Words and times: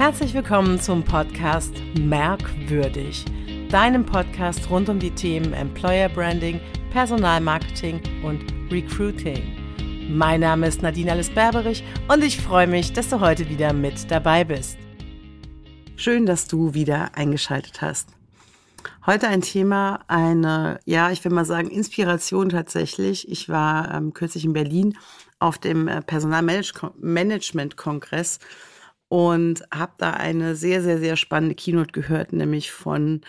Herzlich 0.00 0.32
willkommen 0.32 0.80
zum 0.80 1.04
Podcast 1.04 1.74
Merkwürdig, 1.98 3.22
deinem 3.68 4.06
Podcast 4.06 4.70
rund 4.70 4.88
um 4.88 4.98
die 4.98 5.10
Themen 5.10 5.52
Employer 5.52 6.08
Branding, 6.08 6.58
Personalmarketing 6.90 8.00
und 8.24 8.42
Recruiting. 8.72 9.42
Mein 10.08 10.40
Name 10.40 10.68
ist 10.68 10.80
Nadine 10.80 11.12
Alice 11.12 11.28
Berberich 11.28 11.84
und 12.08 12.24
ich 12.24 12.40
freue 12.40 12.66
mich, 12.66 12.94
dass 12.94 13.10
du 13.10 13.20
heute 13.20 13.50
wieder 13.50 13.74
mit 13.74 14.10
dabei 14.10 14.42
bist. 14.42 14.78
Schön, 15.96 16.24
dass 16.24 16.48
du 16.48 16.72
wieder 16.72 17.14
eingeschaltet 17.14 17.82
hast. 17.82 18.08
Heute 19.04 19.28
ein 19.28 19.42
Thema, 19.42 20.00
eine, 20.08 20.80
ja, 20.86 21.10
ich 21.10 21.22
will 21.26 21.32
mal 21.32 21.44
sagen, 21.44 21.68
Inspiration 21.68 22.48
tatsächlich. 22.48 23.30
Ich 23.30 23.50
war 23.50 23.92
ähm, 23.92 24.14
kürzlich 24.14 24.46
in 24.46 24.54
Berlin 24.54 24.96
auf 25.40 25.58
dem 25.58 25.88
äh, 25.88 26.00
Personalmanagement-Kongress 26.00 28.38
und 29.10 29.64
habe 29.74 29.92
da 29.98 30.12
eine 30.12 30.54
sehr, 30.54 30.82
sehr, 30.82 31.00
sehr 31.00 31.16
spannende 31.16 31.56
Keynote 31.56 31.90
gehört, 31.90 32.32
nämlich 32.32 32.70
von 32.70 33.22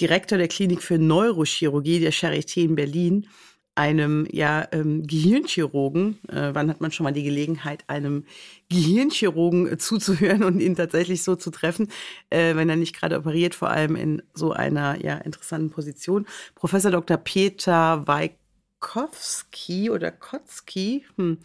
Direktor 0.00 0.38
der 0.38 0.48
Klinik 0.48 0.82
für 0.82 0.98
Neurochirurgie 0.98 2.00
der 2.00 2.12
Charité 2.12 2.62
in 2.64 2.74
Berlin, 2.74 3.28
einem 3.74 4.26
ja, 4.32 4.66
ähm, 4.72 5.06
Gehirnchirurgen. 5.06 6.18
Äh, 6.28 6.54
wann 6.54 6.70
hat 6.70 6.80
man 6.80 6.90
schon 6.90 7.04
mal 7.04 7.12
die 7.12 7.22
Gelegenheit, 7.22 7.84
einem 7.86 8.24
Gehirnchirurgen 8.70 9.70
äh, 9.70 9.76
zuzuhören 9.76 10.42
und 10.42 10.58
ihn 10.60 10.74
tatsächlich 10.74 11.22
so 11.22 11.36
zu 11.36 11.50
treffen, 11.50 11.88
äh, 12.30 12.56
wenn 12.56 12.70
er 12.70 12.76
nicht 12.76 12.96
gerade 12.96 13.18
operiert, 13.18 13.54
vor 13.54 13.68
allem 13.68 13.94
in 13.94 14.22
so 14.32 14.52
einer 14.52 15.04
ja, 15.04 15.16
interessanten 15.18 15.68
Position. 15.68 16.24
Professor 16.54 16.90
Dr. 16.90 17.18
Peter 17.18 18.06
Weig 18.06 18.38
Kowski 18.80 19.90
oder 19.90 20.10
Kotzki. 20.10 21.04
Hm. 21.16 21.38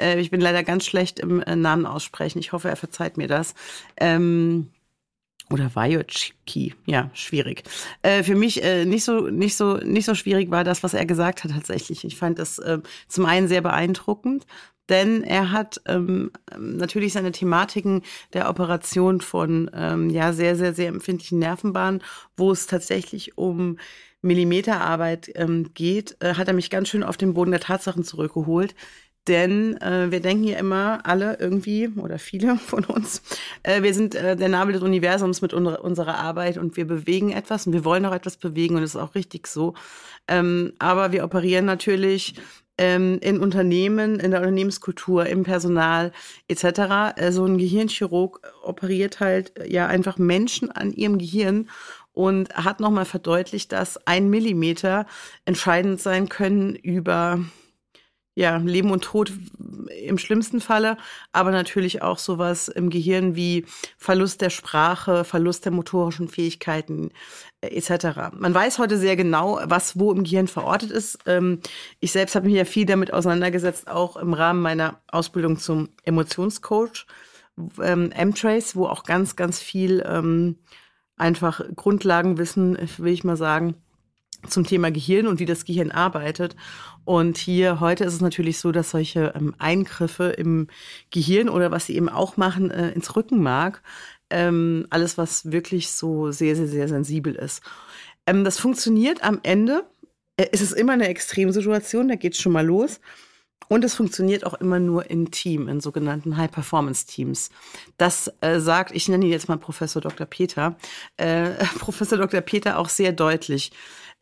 Äh, 0.00 0.20
ich 0.20 0.30
bin 0.30 0.40
leider 0.40 0.62
ganz 0.62 0.86
schlecht 0.86 1.18
im 1.20 1.40
äh, 1.42 1.56
Namen 1.56 1.86
aussprechen. 1.86 2.38
Ich 2.38 2.52
hoffe, 2.52 2.68
er 2.68 2.76
verzeiht 2.76 3.16
mir 3.16 3.28
das. 3.28 3.54
Ähm, 3.96 4.70
oder 5.50 5.74
Wajocki, 5.74 6.74
ja, 6.84 7.10
schwierig. 7.14 7.62
Äh, 8.02 8.22
für 8.22 8.34
mich 8.34 8.62
äh, 8.62 8.84
nicht 8.84 9.04
so 9.04 9.28
nicht 9.28 9.56
so 9.56 9.78
nicht 9.78 10.04
so 10.04 10.14
schwierig 10.14 10.50
war 10.50 10.62
das, 10.62 10.82
was 10.82 10.94
er 10.94 11.06
gesagt 11.06 11.44
hat 11.44 11.52
tatsächlich. 11.52 12.04
Ich 12.04 12.16
fand 12.16 12.38
das 12.38 12.58
äh, 12.58 12.78
zum 13.08 13.24
einen 13.24 13.48
sehr 13.48 13.62
beeindruckend, 13.62 14.46
denn 14.90 15.22
er 15.22 15.50
hat 15.50 15.80
ähm, 15.86 16.32
natürlich 16.58 17.14
seine 17.14 17.32
Thematiken 17.32 18.02
der 18.34 18.50
Operation 18.50 19.22
von 19.22 19.70
ähm, 19.72 20.10
ja 20.10 20.34
sehr 20.34 20.54
sehr 20.54 20.74
sehr 20.74 20.88
empfindlichen 20.88 21.38
Nervenbahnen, 21.38 22.02
wo 22.36 22.52
es 22.52 22.66
tatsächlich 22.66 23.38
um 23.38 23.78
Millimeterarbeit 24.22 25.30
ähm, 25.34 25.72
geht, 25.74 26.16
äh, 26.20 26.34
hat 26.34 26.48
er 26.48 26.54
mich 26.54 26.70
ganz 26.70 26.88
schön 26.88 27.02
auf 27.02 27.16
den 27.16 27.34
Boden 27.34 27.50
der 27.50 27.60
Tatsachen 27.60 28.04
zurückgeholt. 28.04 28.74
Denn 29.28 29.76
äh, 29.82 30.10
wir 30.10 30.20
denken 30.20 30.44
ja 30.44 30.58
immer 30.58 31.00
alle 31.04 31.38
irgendwie, 31.38 31.88
oder 31.88 32.18
viele 32.18 32.56
von 32.58 32.84
uns, 32.84 33.22
äh, 33.62 33.82
wir 33.82 33.94
sind 33.94 34.14
äh, 34.14 34.36
der 34.36 34.48
Nabel 34.48 34.72
des 34.72 34.82
Universums 34.82 35.42
mit 35.42 35.52
unserer, 35.52 35.84
unserer 35.84 36.16
Arbeit 36.16 36.56
und 36.56 36.76
wir 36.76 36.86
bewegen 36.86 37.30
etwas 37.30 37.66
und 37.66 37.74
wir 37.74 37.84
wollen 37.84 38.06
auch 38.06 38.14
etwas 38.14 38.38
bewegen 38.38 38.74
und 38.74 38.82
das 38.82 38.94
ist 38.94 39.00
auch 39.00 39.14
richtig 39.14 39.46
so. 39.46 39.74
Ähm, 40.26 40.72
aber 40.78 41.12
wir 41.12 41.24
operieren 41.24 41.66
natürlich 41.66 42.34
ähm, 42.78 43.18
in 43.20 43.40
Unternehmen, 43.40 44.20
in 44.20 44.30
der 44.30 44.40
Unternehmenskultur, 44.40 45.26
im 45.26 45.42
Personal 45.42 46.12
etc. 46.46 47.16
Äh, 47.16 47.32
so 47.32 47.44
ein 47.44 47.58
Gehirnchirurg 47.58 48.40
operiert 48.62 49.20
halt 49.20 49.58
äh, 49.58 49.70
ja 49.70 49.86
einfach 49.88 50.16
Menschen 50.16 50.70
an 50.70 50.92
ihrem 50.92 51.18
Gehirn 51.18 51.68
und 52.18 52.52
hat 52.52 52.80
nochmal 52.80 53.04
verdeutlicht, 53.04 53.70
dass 53.70 54.04
ein 54.08 54.28
Millimeter 54.28 55.06
entscheidend 55.44 56.00
sein 56.00 56.28
können 56.28 56.74
über 56.74 57.38
ja, 58.34 58.56
Leben 58.56 58.90
und 58.90 59.04
Tod 59.04 59.32
im 60.04 60.18
schlimmsten 60.18 60.60
Falle, 60.60 60.96
aber 61.30 61.52
natürlich 61.52 62.02
auch 62.02 62.18
sowas 62.18 62.66
im 62.66 62.90
Gehirn 62.90 63.36
wie 63.36 63.66
Verlust 63.96 64.40
der 64.40 64.50
Sprache, 64.50 65.22
Verlust 65.22 65.64
der 65.64 65.70
motorischen 65.70 66.26
Fähigkeiten 66.26 67.10
äh, 67.60 67.68
etc. 67.68 68.32
Man 68.36 68.52
weiß 68.52 68.80
heute 68.80 68.98
sehr 68.98 69.14
genau, 69.14 69.60
was 69.66 69.96
wo 69.96 70.10
im 70.10 70.24
Gehirn 70.24 70.48
verortet 70.48 70.90
ist. 70.90 71.20
Ähm, 71.24 71.60
ich 72.00 72.10
selbst 72.10 72.34
habe 72.34 72.46
mich 72.46 72.56
ja 72.56 72.64
viel 72.64 72.84
damit 72.84 73.12
auseinandergesetzt, 73.12 73.86
auch 73.86 74.16
im 74.16 74.34
Rahmen 74.34 74.60
meiner 74.60 75.00
Ausbildung 75.06 75.56
zum 75.56 75.90
Emotionscoach, 76.02 77.06
ähm, 77.80 78.10
M-Trace, 78.10 78.74
wo 78.74 78.86
auch 78.86 79.04
ganz, 79.04 79.36
ganz 79.36 79.60
viel 79.60 80.04
ähm, 80.04 80.56
einfach 81.18 81.60
Grundlagenwissen, 81.76 82.78
will 82.98 83.12
ich 83.12 83.24
mal 83.24 83.36
sagen, 83.36 83.74
zum 84.46 84.64
Thema 84.64 84.90
Gehirn 84.90 85.26
und 85.26 85.40
wie 85.40 85.46
das 85.46 85.64
Gehirn 85.64 85.90
arbeitet. 85.90 86.54
Und 87.04 87.38
hier 87.38 87.80
heute 87.80 88.04
ist 88.04 88.14
es 88.14 88.20
natürlich 88.20 88.58
so, 88.58 88.70
dass 88.70 88.90
solche 88.90 89.32
ähm, 89.34 89.54
Eingriffe 89.58 90.24
im 90.24 90.68
Gehirn 91.10 91.48
oder 91.48 91.70
was 91.70 91.86
sie 91.86 91.96
eben 91.96 92.08
auch 92.08 92.36
machen, 92.36 92.70
äh, 92.70 92.90
ins 92.90 93.16
Rückenmark, 93.16 93.82
ähm, 94.30 94.86
alles, 94.90 95.18
was 95.18 95.50
wirklich 95.50 95.90
so 95.90 96.30
sehr, 96.30 96.54
sehr, 96.54 96.68
sehr 96.68 96.88
sensibel 96.88 97.34
ist. 97.34 97.62
Ähm, 98.26 98.44
das 98.44 98.58
funktioniert 98.58 99.24
am 99.24 99.40
Ende. 99.42 99.84
Äh, 100.36 100.48
es 100.52 100.60
ist 100.60 100.72
immer 100.72 100.92
eine 100.92 101.08
Extremsituation, 101.08 102.08
da 102.08 102.14
geht 102.14 102.34
es 102.34 102.40
schon 102.40 102.52
mal 102.52 102.66
los. 102.66 103.00
Und 103.66 103.84
es 103.84 103.94
funktioniert 103.94 104.46
auch 104.46 104.54
immer 104.54 104.78
nur 104.78 105.10
in 105.10 105.30
Team, 105.30 105.68
in 105.68 105.80
sogenannten 105.80 106.36
High-Performance-Teams. 106.36 107.50
Das 107.98 108.32
äh, 108.40 108.60
sagt, 108.60 108.94
ich 108.94 109.08
nenne 109.08 109.26
ihn 109.26 109.30
jetzt 109.30 109.48
mal 109.48 109.58
Professor 109.58 110.00
Dr. 110.00 110.26
Peter, 110.26 110.76
äh, 111.16 111.50
Professor 111.78 112.16
Dr. 112.16 112.40
Peter 112.40 112.78
auch 112.78 112.88
sehr 112.88 113.12
deutlich. 113.12 113.72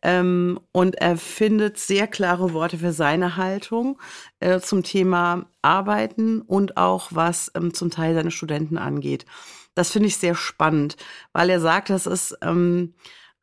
Ähm, 0.01 0.59
und 0.71 0.95
er 0.95 1.17
findet 1.17 1.79
sehr 1.79 2.07
klare 2.07 2.53
Worte 2.53 2.77
für 2.77 2.91
seine 2.91 3.35
Haltung 3.35 3.99
äh, 4.39 4.59
zum 4.59 4.83
Thema 4.83 5.47
Arbeiten 5.61 6.41
und 6.41 6.77
auch 6.77 7.09
was 7.11 7.51
ähm, 7.55 7.73
zum 7.73 7.89
Teil 7.89 8.13
seine 8.13 8.31
Studenten 8.31 8.77
angeht. 8.77 9.25
Das 9.73 9.91
finde 9.91 10.07
ich 10.07 10.17
sehr 10.17 10.35
spannend, 10.35 10.97
weil 11.33 11.49
er 11.49 11.59
sagt, 11.59 11.89
das 11.89 12.05
ist 12.05 12.37
ähm, 12.41 12.93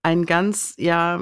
ein 0.02 0.26
ganz, 0.26 0.74
ja, 0.76 1.20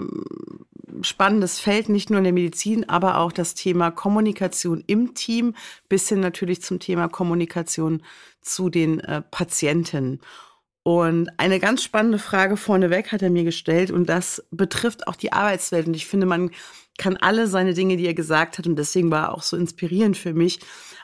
spannendes 1.01 1.61
Feld, 1.61 1.89
nicht 1.89 2.11
nur 2.11 2.19
in 2.19 2.25
der 2.25 2.33
Medizin, 2.33 2.89
aber 2.89 3.19
auch 3.19 3.33
das 3.33 3.55
Thema 3.55 3.91
Kommunikation 3.91 4.85
im 4.87 5.15
Team, 5.15 5.55
bis 5.89 6.09
hin 6.09 6.21
natürlich 6.21 6.63
zum 6.63 6.79
Thema 6.79 7.09
Kommunikation 7.09 8.03
zu 8.41 8.69
den 8.69 9.01
äh, 9.01 9.23
Patienten. 9.23 10.21
Und 10.85 11.31
eine 11.37 11.61
ganz 11.61 11.85
spannende 11.85 12.19
Frage 12.19 12.57
vorneweg 12.57 13.13
hat 13.13 13.23
er 13.23 13.31
mir 13.31 13.45
gestellt 13.45 13.91
und 13.91 14.09
das 14.09 14.45
betrifft 14.51 15.07
auch 15.07 15.15
die 15.15 15.33
Arbeitswelt. 15.33 15.87
Und 15.87 15.95
ich 15.95 16.07
finde, 16.07 16.27
man 16.27 16.51
kann 16.99 17.17
alle 17.17 17.47
seine 17.47 17.75
Dinge, 17.75 17.97
die 17.97 18.07
er 18.07 18.15
gesagt 18.15 18.59
hat, 18.59 18.67
und 18.67 18.77
deswegen 18.77 19.11
war 19.11 19.27
er 19.27 19.35
auch 19.35 19.43
so 19.43 19.57
inspirierend 19.57 20.17
für 20.17 20.35
mich, 20.35 20.61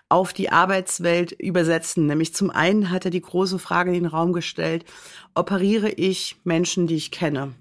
auf 0.09 0.33
die 0.33 0.51
Arbeitswelt 0.51 1.33
übersetzen. 1.33 2.07
Nämlich 2.07 2.35
zum 2.35 2.51
einen 2.51 2.91
hat 2.91 3.05
er 3.05 3.11
die 3.11 3.21
große 3.21 3.59
Frage 3.59 3.91
in 3.91 4.03
den 4.03 4.07
Raum 4.07 4.33
gestellt, 4.33 4.85
operiere 5.35 5.91
ich 5.91 6.37
Menschen, 6.45 6.87
die 6.87 6.97
ich 6.97 7.11
kenne? 7.11 7.55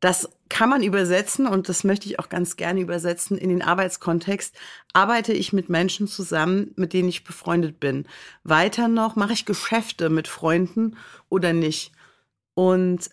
Das 0.00 0.28
kann 0.48 0.68
man 0.68 0.82
übersetzen 0.82 1.46
und 1.46 1.68
das 1.68 1.84
möchte 1.84 2.08
ich 2.08 2.18
auch 2.18 2.28
ganz 2.28 2.56
gerne 2.56 2.80
übersetzen 2.80 3.36
in 3.38 3.48
den 3.48 3.62
Arbeitskontext. 3.62 4.54
Arbeite 4.92 5.32
ich 5.32 5.52
mit 5.52 5.68
Menschen 5.68 6.06
zusammen, 6.08 6.72
mit 6.76 6.92
denen 6.92 7.08
ich 7.08 7.24
befreundet 7.24 7.80
bin? 7.80 8.06
Weiter 8.44 8.88
noch, 8.88 9.16
mache 9.16 9.32
ich 9.32 9.44
Geschäfte 9.44 10.10
mit 10.10 10.28
Freunden 10.28 10.96
oder 11.28 11.52
nicht? 11.52 11.92
Und 12.54 13.10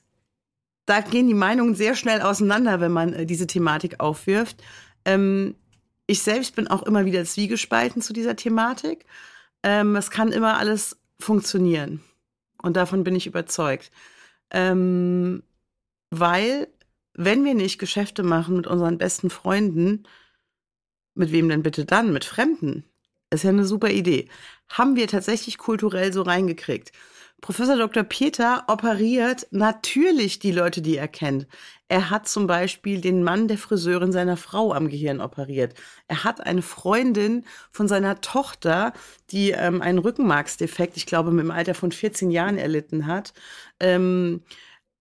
da 0.85 1.01
gehen 1.01 1.27
die 1.27 1.33
Meinungen 1.33 1.75
sehr 1.75 1.95
schnell 1.95 2.21
auseinander, 2.21 2.79
wenn 2.79 2.91
man 2.91 3.13
äh, 3.13 3.25
diese 3.25 3.47
Thematik 3.47 3.99
aufwirft. 3.99 4.63
Ähm, 5.03 5.55
ich 6.07 6.21
selbst 6.21 6.55
bin 6.55 6.67
auch 6.67 6.83
immer 6.83 7.05
wieder 7.05 7.23
zwiegespalten 7.25 8.01
zu 8.01 8.13
dieser 8.13 8.35
Thematik. 8.35 9.05
Ähm, 9.63 9.95
es 9.95 10.11
kann 10.11 10.31
immer 10.31 10.57
alles 10.57 10.97
funktionieren. 11.19 12.01
Und 12.61 12.77
davon 12.77 13.03
bin 13.03 13.15
ich 13.15 13.27
überzeugt. 13.27 13.91
Ähm, 14.51 15.43
weil 16.11 16.67
wenn 17.15 17.43
wir 17.43 17.55
nicht 17.55 17.79
Geschäfte 17.79 18.23
machen 18.23 18.55
mit 18.57 18.67
unseren 18.67 18.97
besten 18.97 19.29
Freunden, 19.29 20.03
mit 21.13 21.31
wem 21.31 21.49
denn 21.49 21.63
bitte 21.63 21.85
dann? 21.85 22.11
Mit 22.13 22.25
Fremden? 22.25 22.83
Ist 23.29 23.43
ja 23.43 23.49
eine 23.49 23.65
super 23.65 23.89
Idee. 23.89 24.27
Haben 24.69 24.95
wir 24.95 25.07
tatsächlich 25.07 25.57
kulturell 25.57 26.13
so 26.13 26.21
reingekriegt. 26.21 26.91
Professor 27.41 27.75
Dr. 27.77 28.03
Peter 28.03 28.63
operiert 28.67 29.47
natürlich 29.51 30.39
die 30.39 30.51
Leute, 30.51 30.81
die 30.81 30.97
er 30.97 31.07
kennt. 31.07 31.47
Er 31.87 32.09
hat 32.09 32.27
zum 32.27 32.47
Beispiel 32.47 33.01
den 33.01 33.23
Mann 33.23 33.47
der 33.47 33.57
Friseurin 33.57 34.11
seiner 34.11 34.37
Frau 34.37 34.73
am 34.73 34.89
Gehirn 34.89 35.21
operiert. 35.21 35.75
Er 36.07 36.23
hat 36.23 36.41
eine 36.41 36.63
Freundin 36.63 37.45
von 37.71 37.87
seiner 37.87 38.21
Tochter, 38.21 38.93
die 39.29 39.51
ähm, 39.51 39.81
einen 39.81 39.99
Rückenmarksdefekt, 39.99 40.97
ich 40.97 41.05
glaube, 41.05 41.31
mit 41.31 41.43
dem 41.43 41.51
Alter 41.51 41.75
von 41.75 41.91
14 41.91 42.31
Jahren 42.31 42.57
erlitten 42.57 43.05
hat. 43.05 43.33
Ähm, 43.79 44.41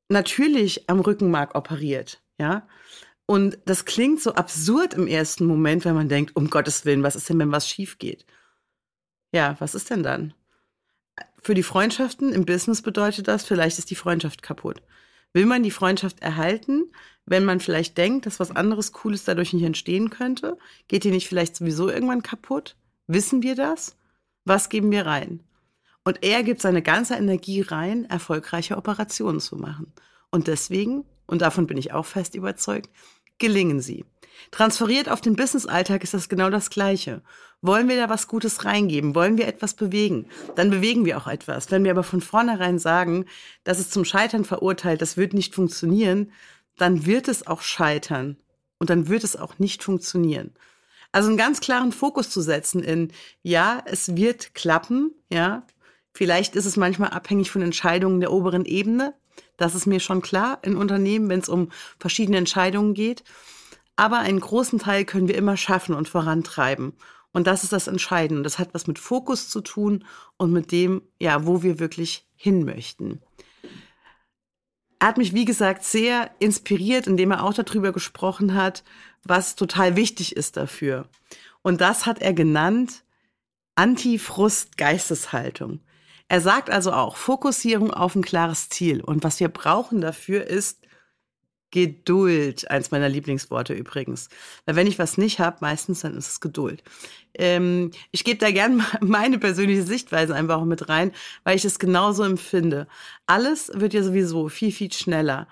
natürlich 0.08 0.88
am 0.88 1.00
Rückenmark 1.00 1.54
operiert, 1.54 2.22
ja. 2.38 2.66
Und 3.26 3.58
das 3.64 3.86
klingt 3.86 4.20
so 4.20 4.34
absurd 4.34 4.94
im 4.94 5.06
ersten 5.06 5.46
Moment, 5.46 5.84
wenn 5.84 5.94
man 5.94 6.08
denkt, 6.08 6.36
um 6.36 6.50
Gottes 6.50 6.84
Willen, 6.84 7.02
was 7.02 7.16
ist 7.16 7.28
denn, 7.28 7.38
wenn 7.38 7.52
was 7.52 7.68
schief 7.68 7.98
geht? 7.98 8.26
Ja, 9.32 9.56
was 9.60 9.74
ist 9.74 9.90
denn 9.90 10.02
dann? 10.02 10.34
Für 11.40 11.54
die 11.54 11.62
Freundschaften 11.62 12.32
im 12.32 12.44
Business 12.44 12.82
bedeutet 12.82 13.28
das, 13.28 13.44
vielleicht 13.44 13.78
ist 13.78 13.90
die 13.90 13.94
Freundschaft 13.94 14.42
kaputt. 14.42 14.82
Will 15.32 15.46
man 15.46 15.62
die 15.62 15.70
Freundschaft 15.70 16.20
erhalten, 16.20 16.92
wenn 17.26 17.44
man 17.44 17.60
vielleicht 17.60 17.98
denkt, 17.98 18.26
dass 18.26 18.40
was 18.40 18.52
anderes 18.52 18.92
Cooles 18.92 19.24
dadurch 19.24 19.52
nicht 19.52 19.64
entstehen 19.64 20.10
könnte? 20.10 20.56
Geht 20.86 21.04
die 21.04 21.10
nicht 21.10 21.28
vielleicht 21.28 21.56
sowieso 21.56 21.88
irgendwann 21.88 22.22
kaputt? 22.22 22.76
Wissen 23.06 23.42
wir 23.42 23.56
das? 23.56 23.96
Was 24.44 24.68
geben 24.68 24.90
wir 24.90 25.06
rein? 25.06 25.42
Und 26.04 26.22
er 26.22 26.42
gibt 26.42 26.60
seine 26.60 26.82
ganze 26.82 27.14
Energie 27.14 27.62
rein, 27.62 28.04
erfolgreiche 28.04 28.76
Operationen 28.76 29.40
zu 29.40 29.56
machen. 29.56 29.92
Und 30.30 30.46
deswegen, 30.46 31.04
und 31.26 31.40
davon 31.40 31.66
bin 31.66 31.78
ich 31.78 31.92
auch 31.92 32.06
fest 32.06 32.34
überzeugt, 32.34 32.90
gelingen 33.38 33.80
sie. 33.80 34.04
Transferiert 34.50 35.08
auf 35.08 35.20
den 35.20 35.36
Business-Alltag 35.36 36.02
ist 36.02 36.14
das 36.14 36.28
genau 36.28 36.50
das 36.50 36.70
Gleiche. 36.70 37.22
Wollen 37.62 37.88
wir 37.88 37.96
da 37.96 38.08
was 38.08 38.28
Gutes 38.28 38.64
reingeben? 38.64 39.14
Wollen 39.14 39.38
wir 39.38 39.48
etwas 39.48 39.74
bewegen? 39.74 40.26
Dann 40.54 40.70
bewegen 40.70 41.04
wir 41.06 41.16
auch 41.16 41.26
etwas. 41.26 41.70
Wenn 41.70 41.84
wir 41.84 41.92
aber 41.92 42.02
von 42.02 42.20
vornherein 42.20 42.78
sagen, 42.78 43.24
das 43.64 43.80
ist 43.80 43.92
zum 43.92 44.04
Scheitern 44.04 44.44
verurteilt, 44.44 45.00
das 45.00 45.16
wird 45.16 45.32
nicht 45.32 45.54
funktionieren, 45.54 46.32
dann 46.76 47.06
wird 47.06 47.28
es 47.28 47.46
auch 47.46 47.62
scheitern. 47.62 48.36
Und 48.78 48.90
dann 48.90 49.08
wird 49.08 49.24
es 49.24 49.36
auch 49.36 49.58
nicht 49.58 49.82
funktionieren. 49.82 50.52
Also 51.12 51.28
einen 51.28 51.38
ganz 51.38 51.60
klaren 51.60 51.92
Fokus 51.92 52.28
zu 52.28 52.40
setzen 52.40 52.82
in, 52.82 53.12
ja, 53.42 53.82
es 53.86 54.16
wird 54.16 54.54
klappen, 54.54 55.12
ja. 55.30 55.64
Vielleicht 56.14 56.54
ist 56.54 56.64
es 56.64 56.76
manchmal 56.76 57.10
abhängig 57.10 57.50
von 57.50 57.60
Entscheidungen 57.60 58.20
der 58.20 58.32
oberen 58.32 58.64
Ebene. 58.64 59.14
Das 59.56 59.74
ist 59.74 59.86
mir 59.86 59.98
schon 59.98 60.22
klar 60.22 60.60
in 60.62 60.76
Unternehmen, 60.76 61.28
wenn 61.28 61.40
es 61.40 61.48
um 61.48 61.70
verschiedene 61.98 62.38
Entscheidungen 62.38 62.94
geht. 62.94 63.24
Aber 63.96 64.20
einen 64.20 64.40
großen 64.40 64.78
Teil 64.78 65.04
können 65.04 65.28
wir 65.28 65.36
immer 65.36 65.56
schaffen 65.56 65.94
und 65.94 66.08
vorantreiben. 66.08 66.92
Und 67.32 67.48
das 67.48 67.64
ist 67.64 67.72
das 67.72 67.88
Entscheidende. 67.88 68.44
Das 68.44 68.60
hat 68.60 68.74
was 68.74 68.86
mit 68.86 69.00
Fokus 69.00 69.48
zu 69.48 69.60
tun 69.60 70.04
und 70.36 70.52
mit 70.52 70.70
dem, 70.70 71.02
ja, 71.18 71.46
wo 71.46 71.64
wir 71.64 71.80
wirklich 71.80 72.28
hin 72.36 72.64
möchten. 72.64 73.20
Er 75.00 75.08
hat 75.08 75.18
mich, 75.18 75.34
wie 75.34 75.44
gesagt, 75.44 75.82
sehr 75.82 76.30
inspiriert, 76.38 77.08
indem 77.08 77.32
er 77.32 77.42
auch 77.42 77.54
darüber 77.54 77.92
gesprochen 77.92 78.54
hat, 78.54 78.84
was 79.24 79.56
total 79.56 79.96
wichtig 79.96 80.36
ist 80.36 80.56
dafür. 80.56 81.08
Und 81.62 81.80
das 81.80 82.06
hat 82.06 82.22
er 82.22 82.32
genannt 82.32 83.02
Anti-Frust-Geisteshaltung. 83.74 85.80
Er 86.28 86.40
sagt 86.40 86.70
also 86.70 86.92
auch 86.92 87.16
Fokussierung 87.16 87.92
auf 87.92 88.14
ein 88.14 88.22
klares 88.22 88.68
Ziel. 88.68 89.02
Und 89.02 89.24
was 89.24 89.40
wir 89.40 89.48
brauchen 89.48 90.00
dafür 90.00 90.46
ist 90.46 90.80
Geduld. 91.70 92.70
Eins 92.70 92.92
meiner 92.92 93.08
Lieblingsworte 93.08 93.74
übrigens. 93.74 94.28
Weil 94.64 94.76
wenn 94.76 94.86
ich 94.86 94.98
was 94.98 95.18
nicht 95.18 95.40
habe, 95.40 95.58
meistens 95.60 96.00
dann 96.00 96.16
ist 96.16 96.28
es 96.28 96.40
Geduld. 96.40 96.84
Ähm, 97.34 97.90
ich 98.12 98.22
gebe 98.24 98.38
da 98.38 98.50
gerne 98.50 98.84
meine 99.00 99.38
persönliche 99.38 99.82
Sichtweise 99.82 100.34
einfach 100.34 100.58
auch 100.58 100.64
mit 100.64 100.88
rein, 100.88 101.12
weil 101.42 101.56
ich 101.56 101.64
es 101.64 101.78
genauso 101.78 102.22
empfinde. 102.22 102.86
Alles 103.26 103.72
wird 103.74 103.92
ja 103.92 104.02
sowieso 104.02 104.48
viel, 104.48 104.72
viel 104.72 104.92
schneller 104.92 105.48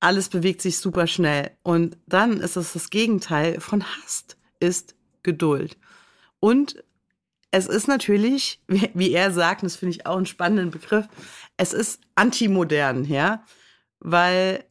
alles 0.00 0.28
bewegt 0.28 0.62
sich 0.62 0.78
super 0.78 1.06
schnell. 1.06 1.50
Und 1.62 1.96
dann 2.06 2.40
ist 2.40 2.56
es 2.56 2.72
das 2.72 2.90
Gegenteil 2.90 3.60
von 3.60 3.84
Hast, 3.84 4.36
ist 4.60 4.94
Geduld. 5.22 5.76
Und 6.40 6.82
es 7.56 7.66
ist 7.66 7.88
natürlich, 7.88 8.60
wie 8.68 9.12
er 9.12 9.30
sagt, 9.30 9.62
das 9.62 9.76
finde 9.76 9.94
ich 9.96 10.06
auch 10.06 10.16
einen 10.16 10.26
spannenden 10.26 10.70
Begriff, 10.70 11.08
es 11.56 11.72
ist 11.72 12.02
antimodern, 12.14 13.04
ja, 13.04 13.44
weil 13.98 14.64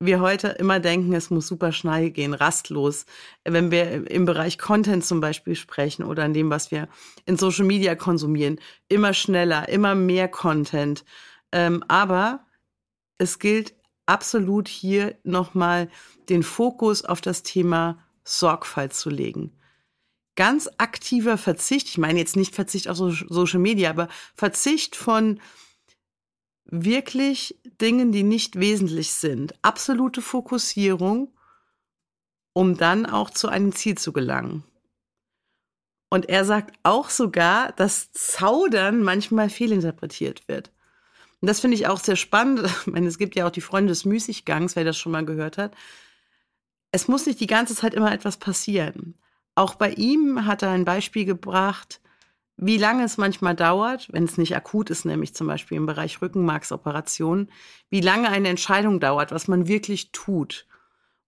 wir 0.00 0.20
heute 0.20 0.48
immer 0.48 0.80
denken, 0.80 1.12
es 1.12 1.30
muss 1.30 1.46
super 1.46 1.70
schnell 1.70 2.10
gehen, 2.10 2.34
rastlos. 2.34 3.06
Wenn 3.44 3.70
wir 3.70 4.10
im 4.10 4.24
Bereich 4.24 4.58
Content 4.58 5.04
zum 5.04 5.20
Beispiel 5.20 5.54
sprechen 5.54 6.02
oder 6.02 6.24
in 6.24 6.34
dem, 6.34 6.50
was 6.50 6.72
wir 6.72 6.88
in 7.24 7.36
Social 7.36 7.64
Media 7.64 7.94
konsumieren, 7.94 8.58
immer 8.88 9.14
schneller, 9.14 9.68
immer 9.68 9.94
mehr 9.94 10.26
Content. 10.26 11.04
Ähm, 11.52 11.84
aber 11.86 12.44
es 13.18 13.38
gilt 13.38 13.74
absolut 14.06 14.66
hier 14.66 15.16
nochmal 15.22 15.88
den 16.28 16.42
Fokus 16.42 17.04
auf 17.04 17.20
das 17.20 17.44
Thema 17.44 17.98
Sorgfalt 18.24 18.94
zu 18.94 19.10
legen. 19.10 19.52
Ganz 20.34 20.68
aktiver 20.78 21.36
Verzicht, 21.36 21.88
ich 21.88 21.98
meine 21.98 22.18
jetzt 22.18 22.36
nicht 22.36 22.54
Verzicht 22.54 22.88
auf 22.88 22.96
Social 22.96 23.60
Media, 23.60 23.90
aber 23.90 24.08
Verzicht 24.34 24.96
von 24.96 25.40
wirklich 26.64 27.60
Dingen, 27.80 28.12
die 28.12 28.22
nicht 28.22 28.58
wesentlich 28.58 29.12
sind. 29.12 29.54
Absolute 29.62 30.22
Fokussierung, 30.22 31.36
um 32.54 32.76
dann 32.76 33.04
auch 33.04 33.30
zu 33.30 33.48
einem 33.48 33.74
Ziel 33.74 33.98
zu 33.98 34.12
gelangen. 34.12 34.64
Und 36.08 36.28
er 36.28 36.44
sagt 36.44 36.76
auch 36.82 37.08
sogar, 37.08 37.72
dass 37.72 38.12
Zaudern 38.12 39.02
manchmal 39.02 39.48
fehlinterpretiert 39.48 40.46
wird. 40.48 40.70
Und 41.40 41.48
das 41.48 41.60
finde 41.60 41.74
ich 41.74 41.86
auch 41.86 42.00
sehr 42.00 42.16
spannend. 42.16 42.60
Ich 42.86 42.92
meine, 42.92 43.06
es 43.06 43.18
gibt 43.18 43.34
ja 43.34 43.46
auch 43.46 43.50
die 43.50 43.60
Freunde 43.60 43.90
des 43.90 44.04
Müßiggangs, 44.04 44.76
wer 44.76 44.84
das 44.84 44.98
schon 44.98 45.12
mal 45.12 45.24
gehört 45.24 45.58
hat. 45.58 45.74
Es 46.90 47.08
muss 47.08 47.26
nicht 47.26 47.40
die 47.40 47.46
ganze 47.46 47.74
Zeit 47.74 47.94
immer 47.94 48.12
etwas 48.12 48.36
passieren. 48.36 49.14
Auch 49.54 49.74
bei 49.74 49.90
ihm 49.90 50.46
hat 50.46 50.62
er 50.62 50.70
ein 50.70 50.84
Beispiel 50.84 51.24
gebracht, 51.24 52.00
wie 52.56 52.78
lange 52.78 53.04
es 53.04 53.16
manchmal 53.16 53.56
dauert, 53.56 54.08
wenn 54.12 54.24
es 54.24 54.38
nicht 54.38 54.56
akut 54.56 54.90
ist, 54.90 55.04
nämlich 55.04 55.34
zum 55.34 55.46
Beispiel 55.46 55.76
im 55.76 55.86
Bereich 55.86 56.22
Rückenmarksoperationen, 56.22 57.50
wie 57.90 58.00
lange 58.00 58.28
eine 58.28 58.48
Entscheidung 58.48 59.00
dauert, 59.00 59.32
was 59.32 59.48
man 59.48 59.66
wirklich 59.66 60.12
tut. 60.12 60.66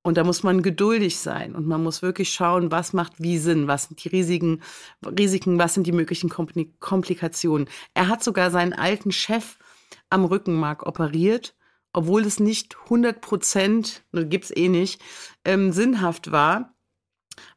Und 0.03 0.19
da 0.19 0.25
muss 0.25 0.43
man 0.43 0.63
geduldig 0.63 1.19
sein 1.19 1.55
und 1.55 1.67
man 1.67 1.83
muss 1.83 2.03
wirklich 2.03 2.33
schauen, 2.33 2.71
was 2.71 2.93
macht 2.93 3.15
wie 3.23 3.39
Sinn, 3.39 3.69
was 3.69 3.85
sind 3.85 4.05
die 4.05 4.09
Risiken, 4.09 4.63
Risiken, 5.05 5.59
was 5.59 5.73
sind 5.73 5.87
die 5.87 5.93
möglichen 5.93 6.29
Komplikationen. 6.29 7.69
Er 7.95 8.09
hat 8.09 8.23
sogar 8.23 8.51
seinen 8.51 8.75
alten 8.75 9.13
Chef 9.13 9.57
am 10.11 10.27
Rückenmark 10.27 10.87
operiert, 10.87 11.57
obwohl 11.95 12.23
es 12.27 12.39
nicht 12.39 12.77
100 12.85 13.23
Prozent, 13.23 14.05
gibt 14.13 14.45
es 14.45 14.55
eh 14.55 14.69
nicht, 14.69 15.01
ähm, 15.47 15.73
sinnhaft 15.73 16.31
war. 16.31 16.74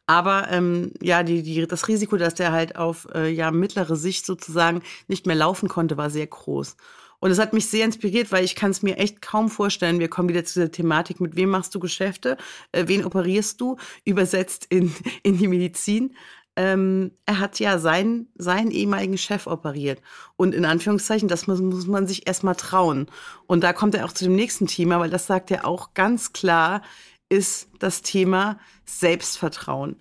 Aber 0.05 0.47
ähm, 0.49 0.91
ja, 1.01 1.23
die, 1.23 1.43
die, 1.43 1.67
das 1.67 1.87
Risiko, 1.87 2.17
dass 2.17 2.35
der 2.35 2.51
halt 2.51 2.75
auf 2.75 3.07
äh, 3.13 3.29
ja, 3.29 3.51
mittlere 3.51 3.95
Sicht 3.95 4.25
sozusagen 4.25 4.81
nicht 5.07 5.25
mehr 5.25 5.35
laufen 5.35 5.69
konnte, 5.69 5.97
war 5.97 6.09
sehr 6.09 6.27
groß. 6.27 6.77
Und 7.19 7.31
es 7.31 7.39
hat 7.39 7.53
mich 7.53 7.67
sehr 7.67 7.85
inspiriert, 7.85 8.31
weil 8.31 8.43
ich 8.43 8.55
kann 8.55 8.71
es 8.71 8.83
mir 8.83 8.97
echt 8.97 9.21
kaum 9.21 9.49
vorstellen. 9.49 9.99
Wir 9.99 10.07
kommen 10.07 10.29
wieder 10.29 10.45
zu 10.45 10.59
der 10.59 10.71
Thematik, 10.71 11.19
mit 11.19 11.35
wem 11.35 11.49
machst 11.49 11.73
du 11.73 11.79
Geschäfte, 11.79 12.37
äh, 12.71 12.83
wen 12.87 13.03
operierst 13.03 13.59
du, 13.59 13.77
übersetzt 14.05 14.67
in, 14.69 14.93
in 15.23 15.37
die 15.37 15.47
Medizin 15.47 16.15
ähm, 16.57 17.11
er 17.27 17.39
hat 17.39 17.59
ja 17.59 17.77
seinen, 17.77 18.27
seinen 18.35 18.71
ehemaligen 18.71 19.17
Chef 19.19 19.45
operiert. 19.45 20.01
Und 20.35 20.55
in 20.55 20.65
Anführungszeichen, 20.65 21.29
das 21.29 21.45
muss, 21.45 21.61
muss 21.61 21.85
man 21.85 22.07
sich 22.07 22.27
erstmal 22.27 22.55
trauen. 22.55 23.05
Und 23.45 23.63
da 23.63 23.73
kommt 23.73 23.93
er 23.93 24.05
auch 24.05 24.11
zu 24.11 24.25
dem 24.25 24.35
nächsten 24.35 24.65
Thema, 24.65 24.99
weil 24.99 25.11
das 25.11 25.27
sagt 25.27 25.51
er 25.51 25.65
auch 25.65 25.93
ganz 25.93 26.33
klar, 26.33 26.81
ist 27.29 27.69
das 27.79 28.01
Thema 28.01 28.59
Selbstvertrauen. 28.85 29.97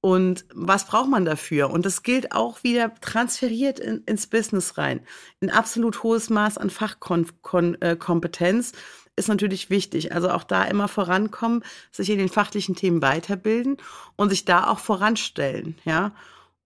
Und 0.00 0.44
was 0.52 0.86
braucht 0.86 1.08
man 1.08 1.24
dafür? 1.24 1.70
Und 1.70 1.86
das 1.86 2.02
gilt 2.02 2.32
auch 2.32 2.62
wieder 2.62 2.94
transferiert 3.00 3.80
in, 3.80 4.02
ins 4.04 4.26
Business 4.26 4.76
rein. 4.76 5.00
Ein 5.40 5.48
absolut 5.48 6.02
hohes 6.02 6.28
Maß 6.28 6.58
an 6.58 6.68
Fachkompetenz 6.68 8.72
ist 9.16 9.28
natürlich 9.28 9.70
wichtig. 9.70 10.14
Also 10.14 10.30
auch 10.30 10.44
da 10.44 10.64
immer 10.64 10.88
vorankommen, 10.88 11.64
sich 11.90 12.10
in 12.10 12.18
den 12.18 12.28
fachlichen 12.28 12.74
Themen 12.74 13.00
weiterbilden 13.00 13.78
und 14.16 14.28
sich 14.28 14.44
da 14.44 14.66
auch 14.66 14.78
voranstellen, 14.78 15.78
ja. 15.84 16.14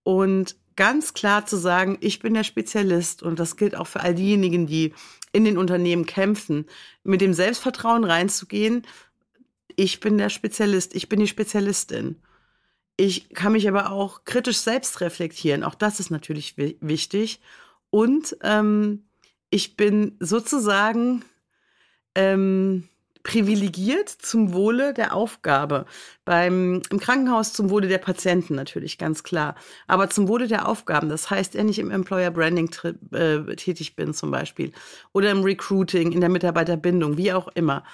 Und 0.03 0.57
ganz 0.75 1.13
klar 1.13 1.45
zu 1.45 1.57
sagen, 1.57 1.97
ich 2.01 2.19
bin 2.19 2.33
der 2.33 2.43
Spezialist 2.43 3.21
und 3.21 3.39
das 3.39 3.57
gilt 3.57 3.75
auch 3.75 3.87
für 3.87 4.01
all 4.01 4.15
diejenigen, 4.15 4.65
die 4.65 4.93
in 5.31 5.45
den 5.45 5.57
Unternehmen 5.57 6.05
kämpfen, 6.05 6.65
mit 7.03 7.21
dem 7.21 7.33
Selbstvertrauen 7.33 8.03
reinzugehen, 8.03 8.87
ich 9.79 10.01
bin 10.01 10.17
der 10.17 10.27
Spezialist, 10.27 10.93
ich 10.93 11.07
bin 11.07 11.21
die 11.21 11.27
Spezialistin. 11.27 12.17
Ich 12.97 13.29
kann 13.29 13.53
mich 13.53 13.65
aber 13.69 13.93
auch 13.93 14.25
kritisch 14.25 14.57
selbst 14.57 14.99
reflektieren, 14.99 15.63
auch 15.63 15.73
das 15.73 16.01
ist 16.01 16.09
natürlich 16.09 16.55
wichtig. 16.57 17.39
Und 17.89 18.35
ähm, 18.43 19.05
ich 19.49 19.77
bin 19.77 20.17
sozusagen 20.19 21.23
ähm, 22.13 22.89
privilegiert 23.23 24.09
zum 24.09 24.51
Wohle 24.51 24.93
der 24.93 25.15
Aufgabe. 25.15 25.85
Beim, 26.25 26.81
Im 26.89 26.99
Krankenhaus 26.99 27.53
zum 27.53 27.69
Wohle 27.69 27.87
der 27.87 27.99
Patienten 27.99 28.55
natürlich, 28.55 28.97
ganz 28.97 29.23
klar. 29.23 29.55
Aber 29.87 30.09
zum 30.09 30.27
Wohle 30.27 30.49
der 30.49 30.67
Aufgaben. 30.67 31.07
Das 31.07 31.29
heißt, 31.29 31.53
wenn 31.53 31.69
ich 31.69 31.79
im 31.79 31.89
Employer 31.89 32.31
Branding 32.31 32.69
äh, 33.13 33.55
tätig 33.55 33.95
bin 33.95 34.13
zum 34.13 34.29
Beispiel 34.29 34.73
oder 35.13 35.31
im 35.31 35.41
Recruiting, 35.41 36.11
in 36.11 36.19
der 36.19 36.29
Mitarbeiterbindung, 36.29 37.15
wie 37.15 37.31
auch 37.31 37.47
immer. 37.55 37.85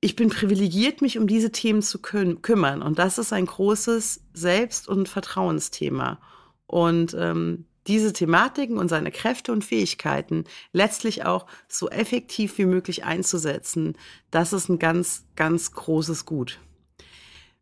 Ich 0.00 0.16
bin 0.16 0.30
privilegiert, 0.30 1.02
mich 1.02 1.18
um 1.18 1.26
diese 1.26 1.52
Themen 1.52 1.82
zu 1.82 2.00
küm 2.00 2.40
kümmern. 2.40 2.80
Und 2.80 2.98
das 2.98 3.18
ist 3.18 3.32
ein 3.32 3.46
großes 3.46 4.22
Selbst- 4.32 4.88
und 4.88 5.08
Vertrauensthema. 5.08 6.18
Und 6.66 7.14
ähm, 7.18 7.66
diese 7.86 8.12
Thematiken 8.12 8.78
und 8.78 8.88
seine 8.88 9.10
Kräfte 9.10 9.52
und 9.52 9.64
Fähigkeiten 9.64 10.44
letztlich 10.72 11.24
auch 11.24 11.46
so 11.68 11.90
effektiv 11.90 12.56
wie 12.58 12.66
möglich 12.66 13.04
einzusetzen, 13.04 13.96
das 14.30 14.52
ist 14.52 14.68
ein 14.68 14.78
ganz, 14.78 15.24
ganz 15.36 15.72
großes 15.72 16.24
Gut. 16.24 16.60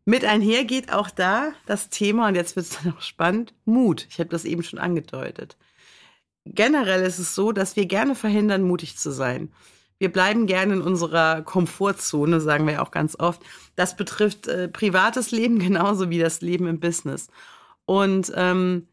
Mit 0.05 0.25
einher 0.25 0.63
geht 0.63 0.91
auch 0.91 1.09
da 1.09 1.51
das 1.65 1.89
Thema, 1.89 2.27
und 2.29 2.35
jetzt 2.35 2.55
wird 2.55 2.65
es 2.67 2.79
dann 2.81 2.93
auch 2.93 3.01
spannend, 3.03 3.53
Mut. 3.65 4.07
Ich 4.09 4.19
habe 4.19 4.29
das 4.29 4.45
eben 4.45 4.63
schon 4.63 4.79
angedeutet. 4.79 5.57
Generell 6.45 7.01
ist 7.03 7.19
es 7.19 7.35
so, 7.35 7.51
dass 7.51 7.75
wir 7.75 7.85
gerne 7.85 8.15
verhindern, 8.15 8.63
mutig 8.63 8.97
zu 8.97 9.11
sein. 9.11 9.51
Wir 9.99 10.11
bleiben 10.11 10.47
gerne 10.47 10.73
in 10.73 10.81
unserer 10.81 11.41
Komfortzone, 11.43 12.41
sagen 12.41 12.65
wir 12.65 12.81
auch 12.81 12.91
ganz 12.91 13.17
oft. 13.19 13.41
Das 13.75 13.95
betrifft 13.95 14.47
äh, 14.47 14.67
privates 14.67 15.31
Leben 15.31 15.59
genauso 15.59 16.09
wie 16.09 16.19
das 16.19 16.41
Leben 16.41 16.67
im 16.67 16.79
Business. 16.79 17.27
Und 17.85 18.31
ähm, 18.35 18.87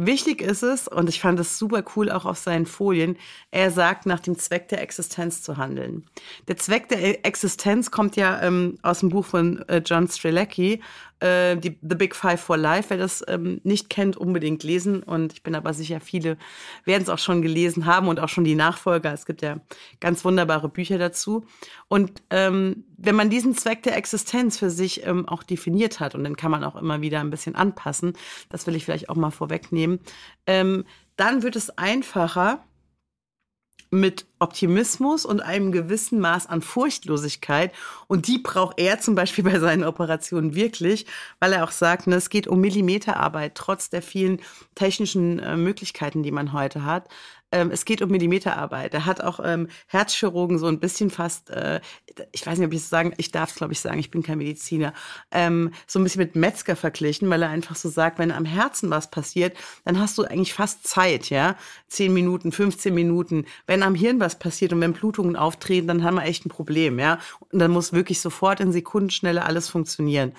Wichtig 0.00 0.42
ist 0.42 0.62
es, 0.62 0.86
und 0.86 1.08
ich 1.08 1.20
fand 1.20 1.40
es 1.40 1.58
super 1.58 1.82
cool 1.96 2.08
auch 2.08 2.24
auf 2.24 2.38
seinen 2.38 2.66
Folien, 2.66 3.16
er 3.50 3.72
sagt, 3.72 4.06
nach 4.06 4.20
dem 4.20 4.38
Zweck 4.38 4.68
der 4.68 4.80
Existenz 4.80 5.42
zu 5.42 5.56
handeln. 5.56 6.06
Der 6.46 6.56
Zweck 6.56 6.88
der 6.88 7.26
Existenz 7.26 7.90
kommt 7.90 8.14
ja 8.14 8.40
ähm, 8.40 8.78
aus 8.82 9.00
dem 9.00 9.08
Buch 9.08 9.26
von 9.26 9.68
äh, 9.68 9.82
John 9.84 10.06
Strelecki, 10.06 10.82
äh, 11.20 11.56
die, 11.56 11.78
The 11.82 11.94
Big 11.96 12.14
Five 12.14 12.40
for 12.40 12.56
Life. 12.56 12.90
Wer 12.90 12.98
das 12.98 13.24
ähm, 13.28 13.60
nicht 13.64 13.90
kennt, 13.90 14.16
unbedingt 14.16 14.62
lesen. 14.62 15.02
Und 15.02 15.32
ich 15.32 15.42
bin 15.42 15.54
aber 15.54 15.74
sicher, 15.74 16.00
viele 16.00 16.36
werden 16.84 17.02
es 17.02 17.08
auch 17.08 17.18
schon 17.18 17.42
gelesen 17.42 17.86
haben 17.86 18.08
und 18.08 18.20
auch 18.20 18.28
schon 18.28 18.44
die 18.44 18.54
Nachfolger. 18.54 19.12
Es 19.12 19.26
gibt 19.26 19.42
ja 19.42 19.58
ganz 20.00 20.24
wunderbare 20.24 20.68
Bücher 20.68 20.98
dazu. 20.98 21.44
Und 21.88 22.22
ähm, 22.30 22.84
wenn 22.96 23.14
man 23.14 23.30
diesen 23.30 23.54
Zweck 23.54 23.82
der 23.82 23.96
Existenz 23.96 24.58
für 24.58 24.70
sich 24.70 25.06
ähm, 25.06 25.28
auch 25.28 25.42
definiert 25.42 26.00
hat, 26.00 26.14
und 26.14 26.24
den 26.24 26.36
kann 26.36 26.50
man 26.50 26.64
auch 26.64 26.76
immer 26.76 27.00
wieder 27.00 27.20
ein 27.20 27.30
bisschen 27.30 27.54
anpassen, 27.54 28.12
das 28.48 28.66
will 28.66 28.76
ich 28.76 28.84
vielleicht 28.84 29.08
auch 29.08 29.16
mal 29.16 29.30
vorwegnehmen, 29.30 30.00
ähm, 30.46 30.84
dann 31.16 31.42
wird 31.42 31.56
es 31.56 31.76
einfacher, 31.76 32.64
mit 33.90 34.26
Optimismus 34.38 35.24
und 35.24 35.40
einem 35.40 35.72
gewissen 35.72 36.20
Maß 36.20 36.46
an 36.46 36.62
Furchtlosigkeit. 36.62 37.72
Und 38.06 38.26
die 38.28 38.38
braucht 38.38 38.78
er 38.78 39.00
zum 39.00 39.14
Beispiel 39.14 39.44
bei 39.50 39.58
seinen 39.58 39.84
Operationen 39.84 40.54
wirklich, 40.54 41.06
weil 41.40 41.52
er 41.52 41.64
auch 41.64 41.70
sagt, 41.70 42.06
ne, 42.06 42.16
es 42.16 42.30
geht 42.30 42.46
um 42.46 42.60
Millimeterarbeit, 42.60 43.54
trotz 43.54 43.90
der 43.90 44.02
vielen 44.02 44.40
technischen 44.74 45.38
äh, 45.38 45.56
Möglichkeiten, 45.56 46.22
die 46.22 46.32
man 46.32 46.52
heute 46.52 46.84
hat 46.84 47.08
ähm, 47.52 47.70
es 47.70 47.84
geht 47.84 48.02
um 48.02 48.10
Millimeterarbeit. 48.10 48.94
Er 48.94 49.06
hat 49.06 49.22
auch 49.22 49.40
ähm, 49.42 49.68
Herzchirurgen 49.86 50.58
so 50.58 50.66
ein 50.66 50.80
bisschen 50.80 51.10
fast, 51.10 51.50
äh, 51.50 51.80
ich 52.32 52.46
weiß 52.46 52.58
nicht, 52.58 52.66
ob 52.66 52.72
ich 52.72 52.80
es 52.80 52.90
sagen, 52.90 53.14
ich 53.16 53.30
darf 53.30 53.50
es 53.50 53.56
glaube 53.56 53.72
ich 53.72 53.80
sagen, 53.80 53.98
ich 53.98 54.10
bin 54.10 54.22
kein 54.22 54.38
Mediziner, 54.38 54.92
ähm, 55.30 55.72
so 55.86 55.98
ein 55.98 56.04
bisschen 56.04 56.22
mit 56.22 56.36
Metzger 56.36 56.76
verglichen, 56.76 57.30
weil 57.30 57.42
er 57.42 57.48
einfach 57.48 57.76
so 57.76 57.88
sagt, 57.88 58.18
wenn 58.18 58.30
am 58.30 58.44
Herzen 58.44 58.90
was 58.90 59.10
passiert, 59.10 59.56
dann 59.84 59.98
hast 59.98 60.18
du 60.18 60.24
eigentlich 60.24 60.54
fast 60.54 60.86
Zeit, 60.86 61.30
ja, 61.30 61.56
zehn 61.88 62.12
Minuten, 62.12 62.52
15 62.52 62.94
Minuten. 62.94 63.46
Wenn 63.66 63.82
am 63.82 63.94
Hirn 63.94 64.20
was 64.20 64.38
passiert 64.38 64.72
und 64.72 64.80
wenn 64.80 64.92
Blutungen 64.92 65.36
auftreten, 65.36 65.88
dann 65.88 66.04
haben 66.04 66.16
wir 66.16 66.24
echt 66.24 66.44
ein 66.44 66.50
Problem, 66.50 66.98
ja. 66.98 67.18
Und 67.50 67.60
dann 67.60 67.70
muss 67.70 67.92
wirklich 67.92 68.20
sofort 68.20 68.60
in 68.60 68.72
Sekundenschnelle 68.72 69.44
alles 69.44 69.68
funktionieren. 69.68 70.32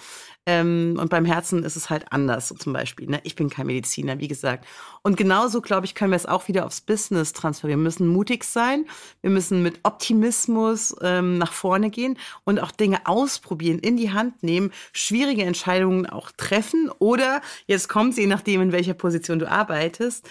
Ähm, 0.50 0.98
und 1.00 1.12
beim 1.12 1.25
Herzen 1.25 1.63
ist 1.63 1.75
es 1.75 1.91
halt 1.91 2.12
anders, 2.12 2.48
so 2.48 2.56
zum 2.56 2.74
Beispiel. 2.74 3.08
Ne? 3.08 3.20
Ich 3.24 3.36
bin 3.36 3.51
kein 3.51 3.68
Mediziner, 3.68 4.18
wie 4.18 4.27
gesagt. 4.27 4.65
Und 5.03 5.15
genauso, 5.15 5.62
glaube 5.62 5.86
ich, 5.86 5.94
können 5.94 6.12
wir 6.12 6.15
es 6.15 6.25
auch 6.25 6.48
wieder 6.48 6.65
aufs 6.65 6.82
Business 6.82 7.34
transferieren. 7.34 7.79
Wir 7.79 7.84
müssen 7.84 8.08
mutig 8.08 8.44
sein, 8.44 8.86
wir 9.22 9.29
müssen 9.29 9.62
mit 9.62 9.79
Optimismus 9.84 10.96
ähm, 11.01 11.38
nach 11.38 11.53
vorne 11.53 11.91
gehen 11.91 12.18
und 12.46 12.60
auch 12.60 12.72
Dinge 12.72 13.06
ausprobieren, 13.06 13.77
in 13.77 13.96
die 13.96 14.12
Hand 14.12 14.41
nehmen, 14.41 14.72
schwierige 14.91 15.44
Entscheidungen 15.44 16.08
auch 16.08 16.32
treffen 16.32 16.89
oder, 16.98 17.41
jetzt 17.68 17.88
kommt 17.88 18.18
je 18.18 18.25
nachdem, 18.25 18.62
in 18.62 18.72
welcher 18.72 18.96
Position 18.96 19.38
du 19.38 19.50
arbeitest, 19.50 20.27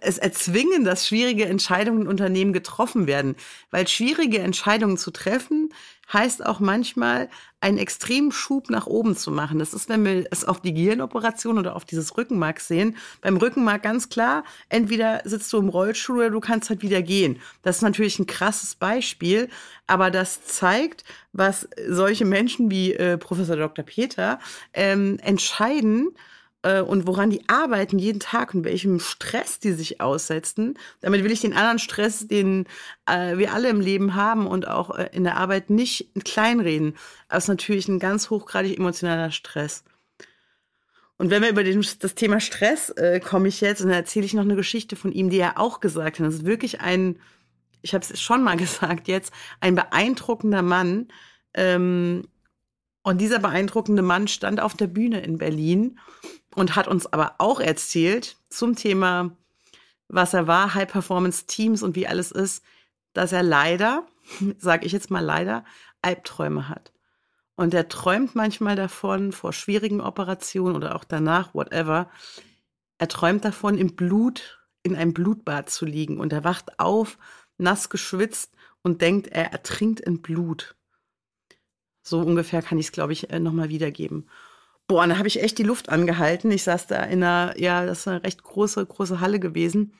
es 0.00 0.16
erzwingen, 0.18 0.84
dass 0.84 1.06
schwierige 1.06 1.44
Entscheidungen 1.44 2.02
in 2.02 2.08
Unternehmen 2.08 2.54
getroffen 2.54 3.06
werden. 3.06 3.36
Weil 3.70 3.86
schwierige 3.88 4.38
Entscheidungen 4.38 4.96
zu 4.96 5.10
treffen, 5.10 5.68
heißt 6.12 6.44
auch 6.44 6.60
manchmal, 6.60 7.28
einen 7.60 7.78
extremen 7.78 8.30
Schub 8.30 8.68
nach 8.68 8.86
oben 8.86 9.16
zu 9.16 9.30
machen. 9.30 9.58
Das 9.58 9.72
ist, 9.72 9.88
wenn 9.88 10.04
wir 10.04 10.26
es 10.30 10.44
auf 10.44 10.60
die 10.60 10.74
Gehirnoperation 10.74 11.58
oder 11.58 11.74
auf 11.74 11.86
dieses 11.86 12.16
Rückenmark 12.16 12.60
sehen. 12.60 12.96
Beim 13.22 13.38
Rückenmark 13.38 13.82
ganz 13.82 14.10
klar, 14.10 14.44
entweder 14.68 15.22
sitzt 15.24 15.50
du 15.52 15.58
im 15.58 15.70
Rollstuhl 15.70 16.18
oder 16.18 16.30
du 16.30 16.40
kannst 16.40 16.68
halt 16.68 16.82
wieder 16.82 17.00
gehen. 17.00 17.40
Das 17.62 17.76
ist 17.76 17.82
natürlich 17.82 18.18
ein 18.18 18.26
krasses 18.26 18.74
Beispiel, 18.74 19.48
aber 19.86 20.10
das 20.10 20.44
zeigt, 20.44 21.04
was 21.32 21.66
solche 21.88 22.26
Menschen 22.26 22.70
wie 22.70 22.92
äh, 22.92 23.16
Professor 23.16 23.56
Dr. 23.56 23.84
Peter 23.84 24.38
ähm, 24.74 25.18
entscheiden, 25.22 26.10
äh, 26.64 26.80
und 26.80 27.06
woran 27.06 27.30
die 27.30 27.48
arbeiten 27.48 27.98
jeden 27.98 28.20
Tag 28.20 28.54
und 28.54 28.64
welchem 28.64 28.98
Stress 28.98 29.60
die 29.60 29.72
sich 29.72 30.00
aussetzen. 30.00 30.76
Damit 31.00 31.22
will 31.22 31.30
ich 31.30 31.42
den 31.42 31.52
anderen 31.52 31.78
Stress, 31.78 32.26
den 32.26 32.66
äh, 33.06 33.36
wir 33.36 33.52
alle 33.52 33.68
im 33.68 33.80
Leben 33.80 34.14
haben 34.14 34.46
und 34.46 34.66
auch 34.66 34.90
äh, 34.90 35.10
in 35.12 35.24
der 35.24 35.36
Arbeit 35.36 35.70
nicht 35.70 36.08
kleinreden. 36.24 36.96
Das 37.28 37.44
ist 37.44 37.48
natürlich 37.48 37.86
ein 37.88 37.98
ganz 37.98 38.30
hochgradig 38.30 38.78
emotionaler 38.78 39.30
Stress. 39.30 39.84
Und 41.16 41.30
wenn 41.30 41.42
wir 41.42 41.50
über 41.50 41.62
den, 41.62 41.86
das 42.00 42.14
Thema 42.14 42.40
Stress 42.40 42.90
äh, 42.90 43.20
komme 43.20 43.48
ich 43.48 43.60
jetzt 43.60 43.82
und 43.82 43.88
dann 43.88 43.98
erzähle 43.98 44.26
ich 44.26 44.34
noch 44.34 44.42
eine 44.42 44.56
Geschichte 44.56 44.96
von 44.96 45.12
ihm, 45.12 45.30
die 45.30 45.38
er 45.38 45.60
auch 45.60 45.80
gesagt 45.80 46.18
hat. 46.18 46.26
Das 46.26 46.34
ist 46.34 46.46
wirklich 46.46 46.80
ein, 46.80 47.20
ich 47.82 47.94
habe 47.94 48.04
es 48.04 48.20
schon 48.20 48.42
mal 48.42 48.56
gesagt 48.58 49.06
jetzt, 49.06 49.32
ein 49.60 49.74
beeindruckender 49.74 50.62
Mann. 50.62 51.08
Ähm, 51.52 52.26
und 53.04 53.20
dieser 53.20 53.38
beeindruckende 53.38 54.00
Mann 54.02 54.28
stand 54.28 54.60
auf 54.60 54.74
der 54.74 54.86
Bühne 54.86 55.20
in 55.20 55.36
Berlin 55.36 55.98
und 56.54 56.74
hat 56.74 56.88
uns 56.88 57.06
aber 57.12 57.34
auch 57.36 57.60
erzählt 57.60 58.38
zum 58.48 58.76
Thema, 58.76 59.36
was 60.08 60.32
er 60.32 60.46
war, 60.46 60.74
High 60.74 60.90
Performance 60.90 61.44
Teams 61.44 61.82
und 61.82 61.96
wie 61.96 62.08
alles 62.08 62.32
ist, 62.32 62.64
dass 63.12 63.32
er 63.32 63.42
leider, 63.42 64.06
sage 64.58 64.86
ich 64.86 64.92
jetzt 64.92 65.10
mal 65.10 65.20
leider, 65.20 65.66
Albträume 66.00 66.70
hat. 66.70 66.92
Und 67.56 67.74
er 67.74 67.88
träumt 67.88 68.34
manchmal 68.34 68.74
davon, 68.74 69.32
vor 69.32 69.52
schwierigen 69.52 70.00
Operationen 70.00 70.74
oder 70.74 70.96
auch 70.96 71.04
danach, 71.04 71.54
whatever. 71.54 72.10
Er 72.96 73.08
träumt 73.08 73.44
davon, 73.44 73.76
im 73.76 73.94
Blut, 73.94 74.66
in 74.82 74.96
einem 74.96 75.12
Blutbad 75.12 75.68
zu 75.68 75.84
liegen. 75.84 76.18
Und 76.18 76.32
er 76.32 76.42
wacht 76.42 76.80
auf, 76.80 77.18
nass 77.58 77.90
geschwitzt 77.90 78.54
und 78.80 79.02
denkt, 79.02 79.28
er 79.28 79.52
ertrinkt 79.52 80.00
in 80.00 80.22
Blut. 80.22 80.74
So 82.04 82.20
ungefähr 82.20 82.62
kann 82.62 82.78
ich 82.78 82.86
es, 82.86 82.92
glaube 82.92 83.12
ich, 83.14 83.30
äh, 83.30 83.40
nochmal 83.40 83.70
wiedergeben. 83.70 84.28
Boah, 84.86 85.02
und 85.02 85.08
da 85.08 85.18
habe 85.18 85.28
ich 85.28 85.42
echt 85.42 85.58
die 85.58 85.62
Luft 85.62 85.88
angehalten. 85.88 86.50
Ich 86.52 86.62
saß 86.62 86.86
da 86.86 87.02
in 87.02 87.22
einer, 87.24 87.58
ja, 87.58 87.86
das 87.86 88.00
ist 88.00 88.08
eine 88.08 88.22
recht 88.22 88.42
große, 88.42 88.84
große 88.84 89.20
Halle 89.20 89.40
gewesen. 89.40 89.94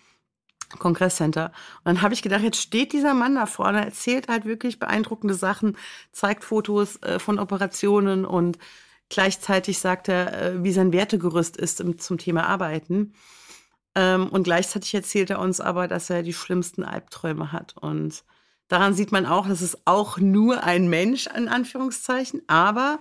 Kongresscenter. 0.78 1.52
Und 1.78 1.86
dann 1.86 2.02
habe 2.02 2.14
ich 2.14 2.22
gedacht, 2.22 2.42
jetzt 2.42 2.60
steht 2.60 2.92
dieser 2.92 3.14
Mann 3.14 3.36
da 3.36 3.46
vorne, 3.46 3.84
erzählt 3.84 4.28
halt 4.28 4.44
wirklich 4.44 4.78
beeindruckende 4.78 5.34
Sachen, 5.34 5.76
zeigt 6.12 6.44
Fotos 6.44 6.96
äh, 7.02 7.18
von 7.18 7.38
Operationen 7.38 8.24
und 8.24 8.58
gleichzeitig 9.08 9.78
sagt 9.78 10.08
er, 10.08 10.42
äh, 10.42 10.64
wie 10.64 10.72
sein 10.72 10.92
Wertegerüst 10.92 11.56
ist 11.56 11.80
im, 11.80 11.98
zum 11.98 12.18
Thema 12.18 12.46
Arbeiten. 12.46 13.14
Ähm, 13.94 14.28
und 14.28 14.44
gleichzeitig 14.44 14.92
erzählt 14.94 15.30
er 15.30 15.38
uns 15.38 15.60
aber, 15.60 15.88
dass 15.88 16.10
er 16.10 16.22
die 16.22 16.32
schlimmsten 16.32 16.82
Albträume 16.82 17.52
hat. 17.52 17.76
Und 17.80 18.24
daran 18.68 18.94
sieht 18.94 19.12
man 19.12 19.26
auch, 19.26 19.46
dass 19.46 19.60
es 19.60 19.78
auch 19.84 20.18
nur 20.18 20.64
ein 20.64 20.88
Mensch, 20.88 21.26
in 21.26 21.48
Anführungszeichen, 21.48 22.42
aber 22.46 22.98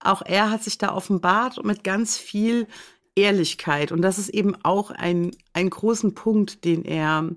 auch 0.00 0.22
er 0.22 0.50
hat 0.50 0.62
sich 0.62 0.78
da 0.78 0.94
offenbart 0.94 1.64
mit 1.64 1.84
ganz 1.84 2.18
viel 2.18 2.66
Ehrlichkeit. 3.14 3.92
Und 3.92 4.02
das 4.02 4.18
ist 4.18 4.30
eben 4.30 4.56
auch 4.64 4.90
ein, 4.90 5.32
ein 5.52 5.70
großen 5.70 6.14
Punkt, 6.14 6.64
den 6.64 6.84
er 6.84 7.28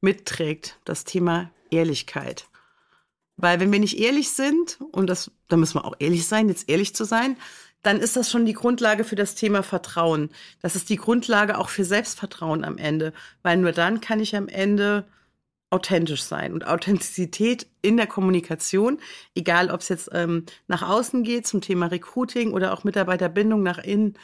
mitträgt, 0.00 0.78
das 0.84 1.04
Thema 1.04 1.50
Ehrlichkeit. 1.70 2.46
Weil 3.36 3.58
wenn 3.58 3.72
wir 3.72 3.80
nicht 3.80 3.98
ehrlich 3.98 4.30
sind, 4.30 4.78
und 4.92 5.08
das, 5.08 5.30
da 5.48 5.56
müssen 5.56 5.78
wir 5.78 5.84
auch 5.84 5.96
ehrlich 5.98 6.26
sein, 6.26 6.48
jetzt 6.48 6.68
ehrlich 6.68 6.94
zu 6.94 7.04
sein, 7.04 7.36
dann 7.82 8.00
ist 8.00 8.16
das 8.16 8.30
schon 8.30 8.46
die 8.46 8.54
Grundlage 8.54 9.04
für 9.04 9.16
das 9.16 9.34
Thema 9.34 9.62
Vertrauen. 9.62 10.30
Das 10.62 10.76
ist 10.76 10.88
die 10.88 10.96
Grundlage 10.96 11.58
auch 11.58 11.68
für 11.68 11.84
Selbstvertrauen 11.84 12.64
am 12.64 12.78
Ende. 12.78 13.12
Weil 13.42 13.58
nur 13.58 13.72
dann 13.72 14.00
kann 14.00 14.20
ich 14.20 14.36
am 14.36 14.48
Ende 14.48 15.04
authentisch 15.70 16.22
sein. 16.22 16.52
Und 16.52 16.66
Authentizität 16.66 17.66
in 17.82 17.96
der 17.96 18.06
Kommunikation, 18.06 19.00
egal 19.34 19.70
ob 19.70 19.80
es 19.80 19.88
jetzt 19.88 20.10
ähm, 20.12 20.44
nach 20.66 20.82
außen 20.82 21.22
geht 21.24 21.46
zum 21.46 21.60
Thema 21.60 21.86
Recruiting 21.86 22.52
oder 22.52 22.72
auch 22.72 22.84
Mitarbeiterbindung 22.84 23.62
nach 23.62 23.78
innen, 23.78 24.16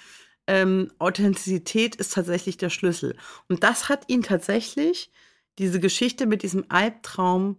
ähm, 0.46 0.90
Authentizität 0.98 1.96
ist 1.96 2.14
tatsächlich 2.14 2.56
der 2.56 2.70
Schlüssel. 2.70 3.16
Und 3.48 3.62
das 3.62 3.88
hat 3.88 4.04
ihn 4.08 4.22
tatsächlich, 4.22 5.10
diese 5.58 5.80
Geschichte 5.80 6.26
mit 6.26 6.42
diesem 6.42 6.64
Albtraum, 6.68 7.58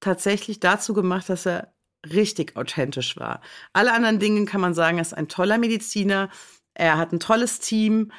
tatsächlich 0.00 0.60
dazu 0.60 0.94
gemacht, 0.94 1.28
dass 1.28 1.46
er 1.46 1.74
richtig 2.06 2.56
authentisch 2.56 3.16
war. 3.16 3.40
Alle 3.72 3.92
anderen 3.92 4.18
Dinge 4.18 4.44
kann 4.46 4.60
man 4.60 4.74
sagen, 4.74 4.98
er 4.98 5.02
ist 5.02 5.14
ein 5.14 5.28
toller 5.28 5.58
Mediziner, 5.58 6.30
er 6.74 6.96
hat 6.96 7.12
ein 7.12 7.20
tolles 7.20 7.60
Team 7.60 8.12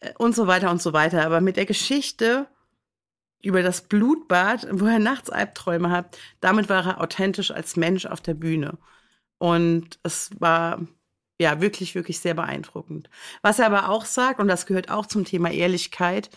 äh, 0.00 0.12
und 0.18 0.34
so 0.34 0.46
weiter 0.46 0.70
und 0.70 0.80
so 0.80 0.92
weiter. 0.92 1.24
Aber 1.24 1.40
mit 1.40 1.56
der 1.56 1.66
Geschichte 1.66 2.46
über 3.44 3.62
das 3.62 3.82
Blutbad, 3.82 4.66
wo 4.70 4.86
er 4.86 4.98
nachts 4.98 5.30
Albträume 5.30 5.90
hat, 5.90 6.18
damit 6.40 6.68
war 6.68 6.86
er 6.86 7.00
authentisch 7.00 7.50
als 7.50 7.76
Mensch 7.76 8.06
auf 8.06 8.20
der 8.20 8.34
Bühne. 8.34 8.78
Und 9.38 9.98
es 10.02 10.30
war 10.38 10.80
ja 11.40 11.60
wirklich, 11.60 11.94
wirklich 11.94 12.20
sehr 12.20 12.34
beeindruckend. 12.34 13.10
Was 13.42 13.58
er 13.58 13.66
aber 13.66 13.88
auch 13.88 14.04
sagt, 14.04 14.40
und 14.40 14.48
das 14.48 14.66
gehört 14.66 14.90
auch 14.90 15.06
zum 15.06 15.24
Thema 15.24 15.50
Ehrlichkeit, 15.50 16.30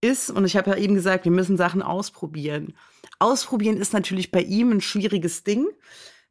ist, 0.00 0.30
und 0.30 0.44
ich 0.44 0.56
habe 0.56 0.70
ja 0.70 0.76
eben 0.76 0.94
gesagt, 0.94 1.24
wir 1.24 1.32
müssen 1.32 1.56
Sachen 1.56 1.82
ausprobieren. 1.82 2.74
Ausprobieren 3.18 3.78
ist 3.78 3.92
natürlich 3.92 4.30
bei 4.30 4.42
ihm 4.42 4.70
ein 4.70 4.80
schwieriges 4.80 5.44
Ding. 5.44 5.66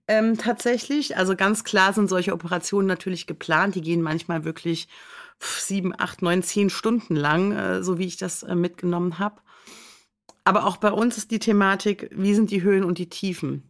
Ähm, 0.07 0.37
tatsächlich. 0.37 1.17
Also 1.17 1.35
ganz 1.35 1.63
klar 1.63 1.93
sind 1.93 2.09
solche 2.09 2.33
Operationen 2.33 2.87
natürlich 2.87 3.25
geplant. 3.25 3.75
Die 3.75 3.81
gehen 3.81 4.01
manchmal 4.01 4.43
wirklich 4.43 4.87
sieben, 5.39 5.93
acht, 5.97 6.21
neun, 6.21 6.43
zehn 6.43 6.69
Stunden 6.69 7.15
lang, 7.15 7.51
äh, 7.53 7.83
so 7.83 7.97
wie 7.97 8.05
ich 8.05 8.17
das 8.17 8.43
äh, 8.43 8.55
mitgenommen 8.55 9.17
habe. 9.19 9.41
Aber 10.43 10.65
auch 10.65 10.77
bei 10.77 10.91
uns 10.91 11.17
ist 11.17 11.31
die 11.31 11.39
Thematik, 11.39 12.09
wie 12.13 12.33
sind 12.33 12.51
die 12.51 12.63
Höhen 12.63 12.83
und 12.83 12.97
die 12.97 13.09
Tiefen? 13.09 13.63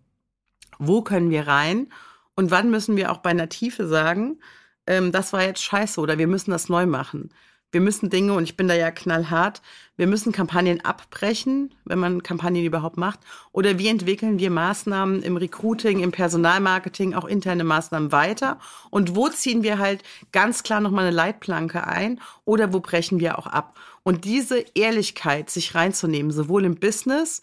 Wo 0.80 1.02
können 1.02 1.30
wir 1.30 1.48
rein? 1.48 1.92
Und 2.36 2.52
wann 2.52 2.72
müssen 2.72 2.98
wir 2.98 3.12
auch 3.12 3.20
bei 3.20 3.30
einer 3.30 3.50
Tiefe 3.50 3.88
sagen, 3.88 4.40
ähm, 4.88 5.12
das 5.12 5.34
war 5.34 5.44
jetzt 5.44 5.64
scheiße 5.64 6.00
oder 6.02 6.18
wir 6.18 6.28
müssen 6.28 6.52
das 6.52 6.70
neu 6.70 6.86
machen? 6.86 7.30
Wir 7.74 7.82
müssen 7.82 8.12
Dinge, 8.12 8.34
und 8.34 8.44
ich 8.44 8.56
bin 8.56 8.68
da 8.68 8.76
ja 8.76 8.92
knallhart, 8.92 9.64
wir 9.98 10.06
müssen 10.06 10.32
Kampagnen 10.32 10.86
abbrechen, 10.86 11.74
wenn 11.86 11.98
man 11.98 12.22
Kampagnen 12.22 12.64
überhaupt 12.64 12.98
macht. 12.98 13.20
Oder 13.52 13.80
wie 13.80 13.88
entwickeln 13.88 14.38
wir 14.38 14.52
Maßnahmen 14.52 15.24
im 15.24 15.38
Recruiting, 15.38 16.00
im 16.00 16.12
Personalmarketing, 16.12 17.16
auch 17.16 17.26
interne 17.26 17.64
Maßnahmen 17.64 18.12
weiter? 18.12 18.60
Und 18.92 19.16
wo 19.16 19.28
ziehen 19.28 19.64
wir 19.64 19.80
halt 19.80 20.04
ganz 20.32 20.62
klar 20.62 20.82
nochmal 20.82 21.08
eine 21.08 21.16
Leitplanke 21.16 21.86
ein? 21.88 22.22
Oder 22.46 22.74
wo 22.74 22.80
brechen 22.80 23.20
wir 23.20 23.40
auch 23.40 23.48
ab? 23.48 23.78
Und 24.04 24.24
diese 24.24 24.64
Ehrlichkeit, 24.76 25.50
sich 25.50 25.74
reinzunehmen, 25.74 26.32
sowohl 26.32 26.66
im 26.66 26.76
Business, 26.76 27.42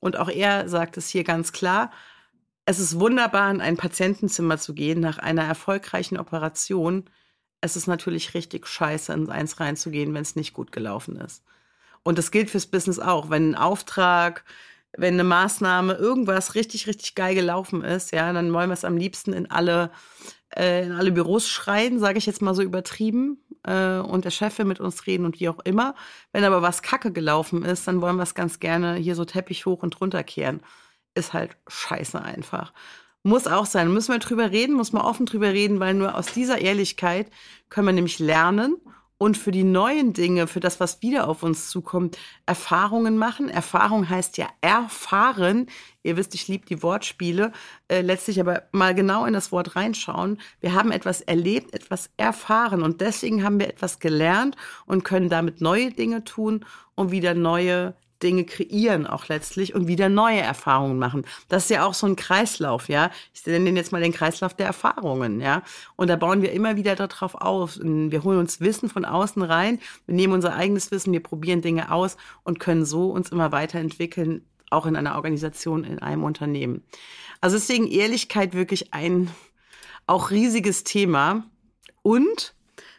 und 0.00 0.16
auch 0.16 0.30
er 0.30 0.68
sagt 0.68 0.96
es 0.96 1.08
hier 1.08 1.24
ganz 1.24 1.52
klar, 1.52 1.90
es 2.64 2.78
ist 2.78 2.98
wunderbar, 2.98 3.50
in 3.50 3.60
ein 3.60 3.76
Patientenzimmer 3.76 4.58
zu 4.58 4.74
gehen 4.74 5.00
nach 5.00 5.18
einer 5.18 5.44
erfolgreichen 5.44 6.18
Operation. 6.18 7.04
Es 7.60 7.76
ist 7.76 7.86
natürlich 7.86 8.34
richtig 8.34 8.66
scheiße, 8.66 9.12
in 9.12 9.30
eins 9.30 9.60
reinzugehen, 9.60 10.14
wenn 10.14 10.22
es 10.22 10.36
nicht 10.36 10.52
gut 10.52 10.72
gelaufen 10.72 11.16
ist. 11.16 11.42
Und 12.02 12.18
das 12.18 12.30
gilt 12.30 12.50
fürs 12.50 12.66
Business 12.66 12.98
auch. 12.98 13.30
Wenn 13.30 13.50
ein 13.50 13.54
Auftrag, 13.56 14.44
wenn 14.96 15.14
eine 15.14 15.24
Maßnahme, 15.24 15.94
irgendwas 15.94 16.54
richtig, 16.54 16.86
richtig 16.86 17.14
geil 17.14 17.34
gelaufen 17.34 17.82
ist, 17.82 18.12
ja, 18.12 18.32
dann 18.32 18.52
wollen 18.52 18.70
wir 18.70 18.74
es 18.74 18.84
am 18.84 18.96
liebsten 18.96 19.32
in 19.32 19.50
alle, 19.50 19.90
äh, 20.54 20.86
in 20.86 20.92
alle 20.92 21.12
Büros 21.12 21.48
schreien, 21.48 21.98
sage 21.98 22.18
ich 22.18 22.26
jetzt 22.26 22.42
mal 22.42 22.54
so 22.54 22.62
übertrieben, 22.62 23.38
äh, 23.64 23.98
und 23.98 24.24
der 24.24 24.30
Chef 24.30 24.56
will 24.58 24.66
mit 24.66 24.80
uns 24.80 25.06
reden 25.06 25.26
und 25.26 25.40
wie 25.40 25.48
auch 25.48 25.60
immer. 25.64 25.94
Wenn 26.32 26.44
aber 26.44 26.62
was 26.62 26.82
kacke 26.82 27.12
gelaufen 27.12 27.64
ist, 27.64 27.88
dann 27.88 28.00
wollen 28.00 28.16
wir 28.16 28.22
es 28.22 28.34
ganz 28.34 28.60
gerne 28.60 28.94
hier 28.94 29.16
so 29.16 29.24
Teppich 29.24 29.66
hoch 29.66 29.82
und 29.82 30.00
runter 30.00 30.22
kehren 30.22 30.60
ist 31.16 31.32
halt 31.32 31.56
scheiße 31.66 32.20
einfach. 32.22 32.72
Muss 33.26 33.48
auch 33.48 33.66
sein. 33.66 33.92
Müssen 33.92 34.12
wir 34.12 34.20
drüber 34.20 34.52
reden, 34.52 34.76
muss 34.76 34.92
man 34.92 35.02
offen 35.02 35.26
drüber 35.26 35.52
reden, 35.52 35.80
weil 35.80 35.94
nur 35.94 36.14
aus 36.14 36.32
dieser 36.32 36.60
Ehrlichkeit 36.60 37.28
können 37.68 37.88
wir 37.88 37.92
nämlich 37.92 38.20
lernen 38.20 38.76
und 39.18 39.36
für 39.36 39.50
die 39.50 39.64
neuen 39.64 40.12
Dinge, 40.12 40.46
für 40.46 40.60
das, 40.60 40.78
was 40.78 41.02
wieder 41.02 41.26
auf 41.26 41.42
uns 41.42 41.68
zukommt, 41.68 42.18
Erfahrungen 42.46 43.18
machen. 43.18 43.48
Erfahrung 43.48 44.08
heißt 44.08 44.38
ja 44.38 44.46
erfahren. 44.60 45.66
Ihr 46.04 46.16
wisst, 46.16 46.36
ich 46.36 46.46
liebe 46.46 46.66
die 46.66 46.84
Wortspiele. 46.84 47.50
Äh, 47.88 48.02
letztlich 48.02 48.38
aber 48.38 48.62
mal 48.70 48.94
genau 48.94 49.24
in 49.24 49.32
das 49.32 49.50
Wort 49.50 49.74
reinschauen. 49.74 50.38
Wir 50.60 50.74
haben 50.74 50.92
etwas 50.92 51.20
erlebt, 51.20 51.74
etwas 51.74 52.10
erfahren 52.16 52.84
und 52.84 53.00
deswegen 53.00 53.42
haben 53.42 53.58
wir 53.58 53.66
etwas 53.66 53.98
gelernt 53.98 54.54
und 54.86 55.02
können 55.02 55.28
damit 55.28 55.60
neue 55.60 55.90
Dinge 55.90 56.22
tun 56.22 56.64
und 56.94 57.10
wieder 57.10 57.34
neue 57.34 57.96
Dinge 58.22 58.44
kreieren 58.44 59.06
auch 59.06 59.28
letztlich 59.28 59.74
und 59.74 59.86
wieder 59.86 60.08
neue 60.08 60.40
Erfahrungen 60.40 60.98
machen. 60.98 61.24
Das 61.48 61.64
ist 61.64 61.70
ja 61.70 61.84
auch 61.84 61.94
so 61.94 62.06
ein 62.06 62.16
Kreislauf, 62.16 62.88
ja. 62.88 63.10
Ich 63.34 63.44
nenne 63.46 63.66
den 63.66 63.76
jetzt 63.76 63.92
mal 63.92 64.00
den 64.00 64.12
Kreislauf 64.12 64.54
der 64.54 64.66
Erfahrungen, 64.66 65.40
ja. 65.40 65.62
Und 65.96 66.08
da 66.08 66.16
bauen 66.16 66.42
wir 66.42 66.52
immer 66.52 66.76
wieder 66.76 66.96
darauf 66.96 67.34
auf. 67.34 67.78
Wir 67.80 68.24
holen 68.24 68.38
uns 68.38 68.60
Wissen 68.60 68.88
von 68.88 69.04
außen 69.04 69.42
rein, 69.42 69.80
wir 70.06 70.14
nehmen 70.14 70.32
unser 70.32 70.54
eigenes 70.54 70.90
Wissen, 70.90 71.12
wir 71.12 71.22
probieren 71.22 71.60
Dinge 71.60 71.92
aus 71.92 72.16
und 72.42 72.58
können 72.58 72.84
so 72.84 73.10
uns 73.10 73.30
immer 73.30 73.52
weiterentwickeln, 73.52 74.44
auch 74.70 74.86
in 74.86 74.96
einer 74.96 75.16
Organisation, 75.16 75.84
in 75.84 75.98
einem 75.98 76.24
Unternehmen. 76.24 76.82
Also 77.40 77.56
deswegen 77.56 77.86
Ehrlichkeit 77.86 78.54
wirklich 78.54 78.94
ein 78.94 79.30
auch 80.06 80.30
riesiges 80.30 80.84
Thema 80.84 81.44
und 82.02 82.54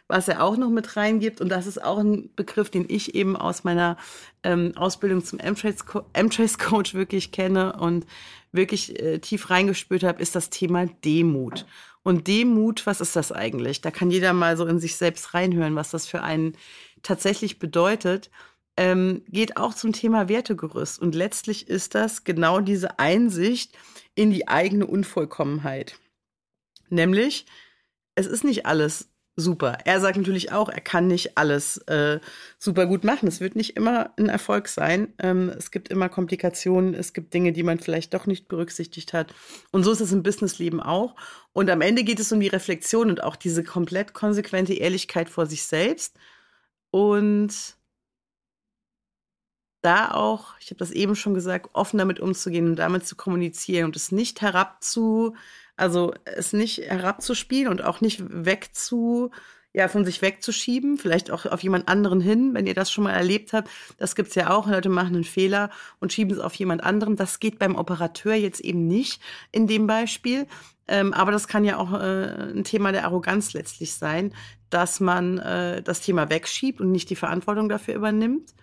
was 0.08 0.26
er 0.26 0.42
auch 0.42 0.56
noch 0.56 0.70
mit 0.70 0.96
reingibt. 0.96 1.40
Und 1.40 1.50
das 1.50 1.66
ist 1.66 1.82
auch 1.82 1.98
ein 1.98 2.30
Begriff, 2.34 2.70
den 2.70 2.86
ich 2.88 3.14
eben 3.14 3.36
aus 3.36 3.62
meiner 3.62 3.96
ähm, 4.42 4.72
Ausbildung 4.74 5.22
zum 5.22 5.38
M-Trace-Coach 5.38 6.94
wirklich 6.94 7.30
kenne 7.30 7.74
und 7.74 8.06
wirklich 8.50 9.00
äh, 9.00 9.18
tief 9.18 9.50
reingespürt 9.50 10.02
habe, 10.02 10.22
ist 10.22 10.34
das 10.34 10.50
Thema 10.50 10.86
Demut. 11.04 11.66
Und 12.02 12.26
Demut, 12.26 12.86
was 12.86 13.02
ist 13.02 13.16
das 13.16 13.32
eigentlich? 13.32 13.82
Da 13.82 13.90
kann 13.90 14.10
jeder 14.10 14.32
mal 14.32 14.56
so 14.56 14.64
in 14.66 14.78
sich 14.78 14.96
selbst 14.96 15.34
reinhören, 15.34 15.76
was 15.76 15.90
das 15.90 16.06
für 16.06 16.22
einen 16.22 16.56
tatsächlich 17.02 17.58
bedeutet. 17.58 18.30
Ähm, 18.78 19.24
geht 19.28 19.58
auch 19.58 19.74
zum 19.74 19.92
Thema 19.92 20.28
Wertegerüst. 20.28 21.00
Und 21.00 21.14
letztlich 21.14 21.68
ist 21.68 21.94
das 21.94 22.24
genau 22.24 22.60
diese 22.60 22.98
Einsicht 22.98 23.76
in 24.14 24.30
die 24.30 24.48
eigene 24.48 24.86
Unvollkommenheit. 24.86 25.98
Nämlich, 26.88 27.44
es 28.14 28.26
ist 28.26 28.44
nicht 28.44 28.64
alles 28.64 29.10
super. 29.38 29.78
Er 29.84 30.00
sagt 30.00 30.16
natürlich 30.16 30.52
auch, 30.52 30.68
er 30.68 30.80
kann 30.80 31.06
nicht 31.06 31.38
alles 31.38 31.78
äh, 31.86 32.18
super 32.58 32.86
gut 32.86 33.04
machen. 33.04 33.28
Es 33.28 33.40
wird 33.40 33.54
nicht 33.54 33.76
immer 33.76 34.10
ein 34.18 34.28
Erfolg 34.28 34.68
sein. 34.68 35.14
Ähm, 35.20 35.48
es 35.56 35.70
gibt 35.70 35.88
immer 35.88 36.08
Komplikationen, 36.08 36.94
es 36.94 37.12
gibt 37.12 37.32
Dinge, 37.32 37.52
die 37.52 37.62
man 37.62 37.78
vielleicht 37.78 38.12
doch 38.14 38.26
nicht 38.26 38.48
berücksichtigt 38.48 39.12
hat. 39.12 39.32
Und 39.70 39.84
so 39.84 39.92
ist 39.92 40.00
es 40.00 40.12
im 40.12 40.24
Businessleben 40.24 40.80
auch. 40.80 41.14
Und 41.52 41.70
am 41.70 41.80
Ende 41.80 42.02
geht 42.02 42.18
es 42.18 42.32
um 42.32 42.40
die 42.40 42.48
Reflexion 42.48 43.10
und 43.10 43.22
auch 43.22 43.36
diese 43.36 43.62
komplett 43.62 44.12
konsequente 44.12 44.74
Ehrlichkeit 44.74 45.28
vor 45.28 45.46
sich 45.46 45.64
selbst. 45.64 46.16
Und 46.90 47.76
da 49.82 50.10
auch, 50.10 50.54
ich 50.58 50.70
habe 50.70 50.78
das 50.78 50.90
eben 50.90 51.14
schon 51.14 51.34
gesagt, 51.34 51.70
offen 51.74 51.98
damit 51.98 52.18
umzugehen 52.18 52.66
und 52.66 52.76
damit 52.76 53.06
zu 53.06 53.14
kommunizieren 53.14 53.84
und 53.84 53.96
es 53.96 54.10
nicht 54.10 54.40
herabzu 54.40 55.36
also 55.78 56.12
es 56.24 56.52
nicht 56.52 56.78
herabzuspielen 56.78 57.70
und 57.70 57.82
auch 57.82 58.00
nicht 58.00 58.22
wegzu, 58.28 59.30
ja, 59.72 59.86
von 59.88 60.04
sich 60.04 60.22
wegzuschieben, 60.22 60.98
vielleicht 60.98 61.30
auch 61.30 61.46
auf 61.46 61.62
jemand 61.62 61.88
anderen 61.88 62.20
hin, 62.20 62.54
wenn 62.54 62.66
ihr 62.66 62.74
das 62.74 62.90
schon 62.90 63.04
mal 63.04 63.12
erlebt 63.12 63.52
habt. 63.52 63.68
Das 63.98 64.16
gibt's 64.16 64.34
ja 64.34 64.50
auch. 64.50 64.66
Leute 64.66 64.88
machen 64.88 65.14
einen 65.14 65.24
Fehler 65.24 65.70
und 66.00 66.12
schieben 66.12 66.32
es 66.32 66.40
auf 66.40 66.54
jemand 66.54 66.82
anderen. 66.82 67.16
Das 67.16 67.38
geht 67.38 67.58
beim 67.58 67.76
Operateur 67.76 68.34
jetzt 68.34 68.60
eben 68.60 68.86
nicht 68.86 69.22
in 69.52 69.66
dem 69.66 69.86
Beispiel. 69.86 70.46
Ähm, 70.88 71.12
aber 71.12 71.32
das 71.32 71.48
kann 71.48 71.64
ja 71.64 71.76
auch 71.76 71.92
äh, 71.92 72.52
ein 72.54 72.64
Thema 72.64 72.92
der 72.92 73.04
Arroganz 73.04 73.52
letztlich 73.52 73.94
sein, 73.94 74.32
dass 74.70 75.00
man 75.00 75.38
äh, 75.38 75.82
das 75.82 76.00
Thema 76.00 76.30
wegschiebt 76.30 76.80
und 76.80 76.90
nicht 76.90 77.10
die 77.10 77.16
Verantwortung 77.16 77.68
dafür 77.68 77.94
übernimmt. 77.94 78.54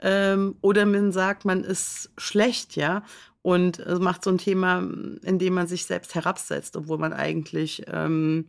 Ähm, 0.00 0.56
oder 0.60 0.84
man 0.84 1.12
sagt, 1.12 1.44
man 1.44 1.64
ist 1.64 2.10
schlecht, 2.18 2.76
ja 2.76 3.02
und 3.42 3.80
es 3.80 3.98
macht 3.98 4.22
so 4.24 4.30
ein 4.30 4.38
Thema, 4.38 4.78
in 4.78 5.38
dem 5.38 5.54
man 5.54 5.66
sich 5.66 5.84
selbst 5.84 6.14
herabsetzt, 6.14 6.76
obwohl 6.76 6.98
man 6.98 7.12
eigentlich 7.12 7.82
ähm, 7.88 8.46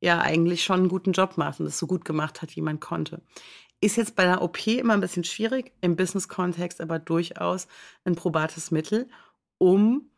ja 0.00 0.20
eigentlich 0.20 0.62
schon 0.62 0.80
einen 0.80 0.88
guten 0.88 1.12
Job 1.12 1.36
macht 1.36 1.60
und 1.60 1.66
es 1.66 1.78
so 1.78 1.86
gut 1.86 2.04
gemacht 2.04 2.40
hat, 2.40 2.54
wie 2.54 2.62
man 2.62 2.78
konnte. 2.78 3.20
Ist 3.80 3.96
jetzt 3.96 4.16
bei 4.16 4.24
einer 4.24 4.42
OP 4.42 4.66
immer 4.66 4.94
ein 4.94 5.00
bisschen 5.00 5.24
schwierig, 5.24 5.72
im 5.80 5.96
Business-Kontext 5.96 6.80
aber 6.80 6.98
durchaus 6.98 7.66
ein 8.04 8.14
probates 8.14 8.70
Mittel, 8.70 9.08
um 9.58 10.08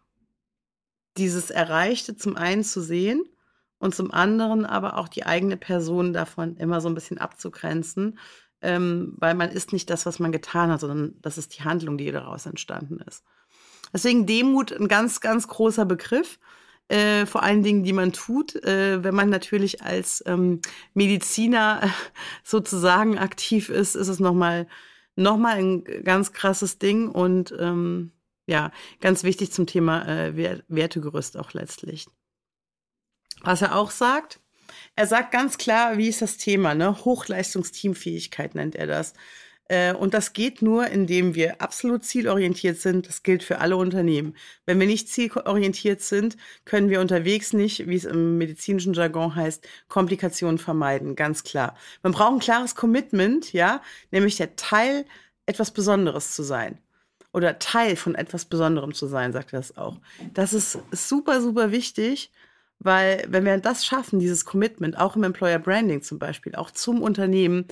dieses 1.16 1.50
Erreichte 1.50 2.16
zum 2.16 2.36
einen 2.36 2.62
zu 2.64 2.80
sehen 2.82 3.24
und 3.78 3.94
zum 3.94 4.10
anderen 4.12 4.66
aber 4.66 4.98
auch 4.98 5.08
die 5.08 5.24
eigene 5.26 5.56
Person 5.56 6.12
davon 6.12 6.56
immer 6.56 6.80
so 6.80 6.88
ein 6.88 6.94
bisschen 6.94 7.18
abzugrenzen, 7.18 8.18
ähm, 8.60 9.14
weil 9.16 9.34
man 9.34 9.50
ist 9.50 9.72
nicht 9.72 9.88
das, 9.88 10.04
was 10.04 10.18
man 10.18 10.32
getan 10.32 10.70
hat, 10.70 10.80
sondern 10.80 11.14
das 11.22 11.38
ist 11.38 11.58
die 11.58 11.64
Handlung, 11.64 11.96
die 11.96 12.12
daraus 12.12 12.44
entstanden 12.44 13.00
ist. 13.00 13.24
Deswegen 13.92 14.26
Demut 14.26 14.72
ein 14.72 14.88
ganz, 14.88 15.20
ganz 15.20 15.48
großer 15.48 15.84
Begriff. 15.84 16.38
Äh, 16.88 17.26
vor 17.26 17.42
allen 17.42 17.62
Dingen, 17.62 17.84
die 17.84 17.92
man 17.92 18.12
tut, 18.12 18.56
äh, 18.64 19.04
wenn 19.04 19.14
man 19.14 19.30
natürlich 19.30 19.82
als 19.82 20.24
ähm, 20.26 20.60
Mediziner 20.92 21.80
äh, 21.84 21.88
sozusagen 22.44 23.16
aktiv 23.18 23.68
ist, 23.68 23.94
ist 23.94 24.08
es 24.08 24.18
nochmal 24.18 24.66
noch 25.16 25.36
mal 25.36 25.56
ein 25.56 25.84
ganz 26.04 26.32
krasses 26.32 26.78
Ding 26.78 27.08
und 27.08 27.54
ähm, 27.58 28.12
ja, 28.46 28.72
ganz 29.00 29.22
wichtig 29.22 29.52
zum 29.52 29.66
Thema 29.66 30.06
äh, 30.08 30.62
Wertegerüst 30.68 31.36
auch 31.36 31.52
letztlich. 31.52 32.06
Was 33.42 33.62
er 33.62 33.76
auch 33.76 33.90
sagt, 33.90 34.40
er 34.96 35.06
sagt 35.06 35.30
ganz 35.30 35.58
klar, 35.58 35.98
wie 35.98 36.08
ist 36.08 36.22
das 36.22 36.36
Thema, 36.36 36.74
ne? 36.74 37.04
Hochleistungsteamfähigkeit 37.04 38.54
nennt 38.54 38.74
er 38.74 38.86
das. 38.86 39.14
Äh, 39.70 39.94
und 39.94 40.14
das 40.14 40.32
geht 40.32 40.62
nur, 40.62 40.88
indem 40.88 41.36
wir 41.36 41.62
absolut 41.62 42.04
zielorientiert 42.04 42.78
sind. 42.78 43.06
Das 43.06 43.22
gilt 43.22 43.44
für 43.44 43.58
alle 43.60 43.76
Unternehmen. 43.76 44.34
Wenn 44.66 44.80
wir 44.80 44.86
nicht 44.88 45.08
zielorientiert 45.08 46.00
sind, 46.00 46.36
können 46.64 46.90
wir 46.90 47.00
unterwegs 47.00 47.52
nicht, 47.52 47.86
wie 47.86 47.94
es 47.94 48.04
im 48.04 48.36
medizinischen 48.36 48.94
Jargon 48.94 49.36
heißt, 49.36 49.66
Komplikationen 49.88 50.58
vermeiden. 50.58 51.14
Ganz 51.14 51.44
klar. 51.44 51.76
Man 52.02 52.10
braucht 52.12 52.32
ein 52.32 52.40
klares 52.40 52.74
Commitment, 52.74 53.52
ja, 53.52 53.80
nämlich 54.10 54.36
der 54.36 54.56
Teil 54.56 55.04
etwas 55.46 55.70
Besonderes 55.70 56.34
zu 56.34 56.42
sein. 56.42 56.78
Oder 57.32 57.60
Teil 57.60 57.94
von 57.94 58.16
etwas 58.16 58.46
Besonderem 58.46 58.92
zu 58.92 59.06
sein, 59.06 59.32
sagt 59.32 59.52
er 59.52 59.60
das 59.60 59.76
auch. 59.76 59.98
Das 60.34 60.52
ist 60.52 60.80
super, 60.90 61.40
super 61.40 61.70
wichtig. 61.70 62.32
Weil 62.80 63.24
wenn 63.28 63.44
wir 63.44 63.58
das 63.58 63.84
schaffen, 63.84 64.18
dieses 64.18 64.44
Commitment, 64.46 64.98
auch 64.98 65.14
im 65.14 65.22
Employer 65.22 65.58
Branding 65.58 66.02
zum 66.02 66.18
Beispiel, 66.18 66.54
auch 66.56 66.70
zum 66.70 67.02
Unternehmen, 67.02 67.66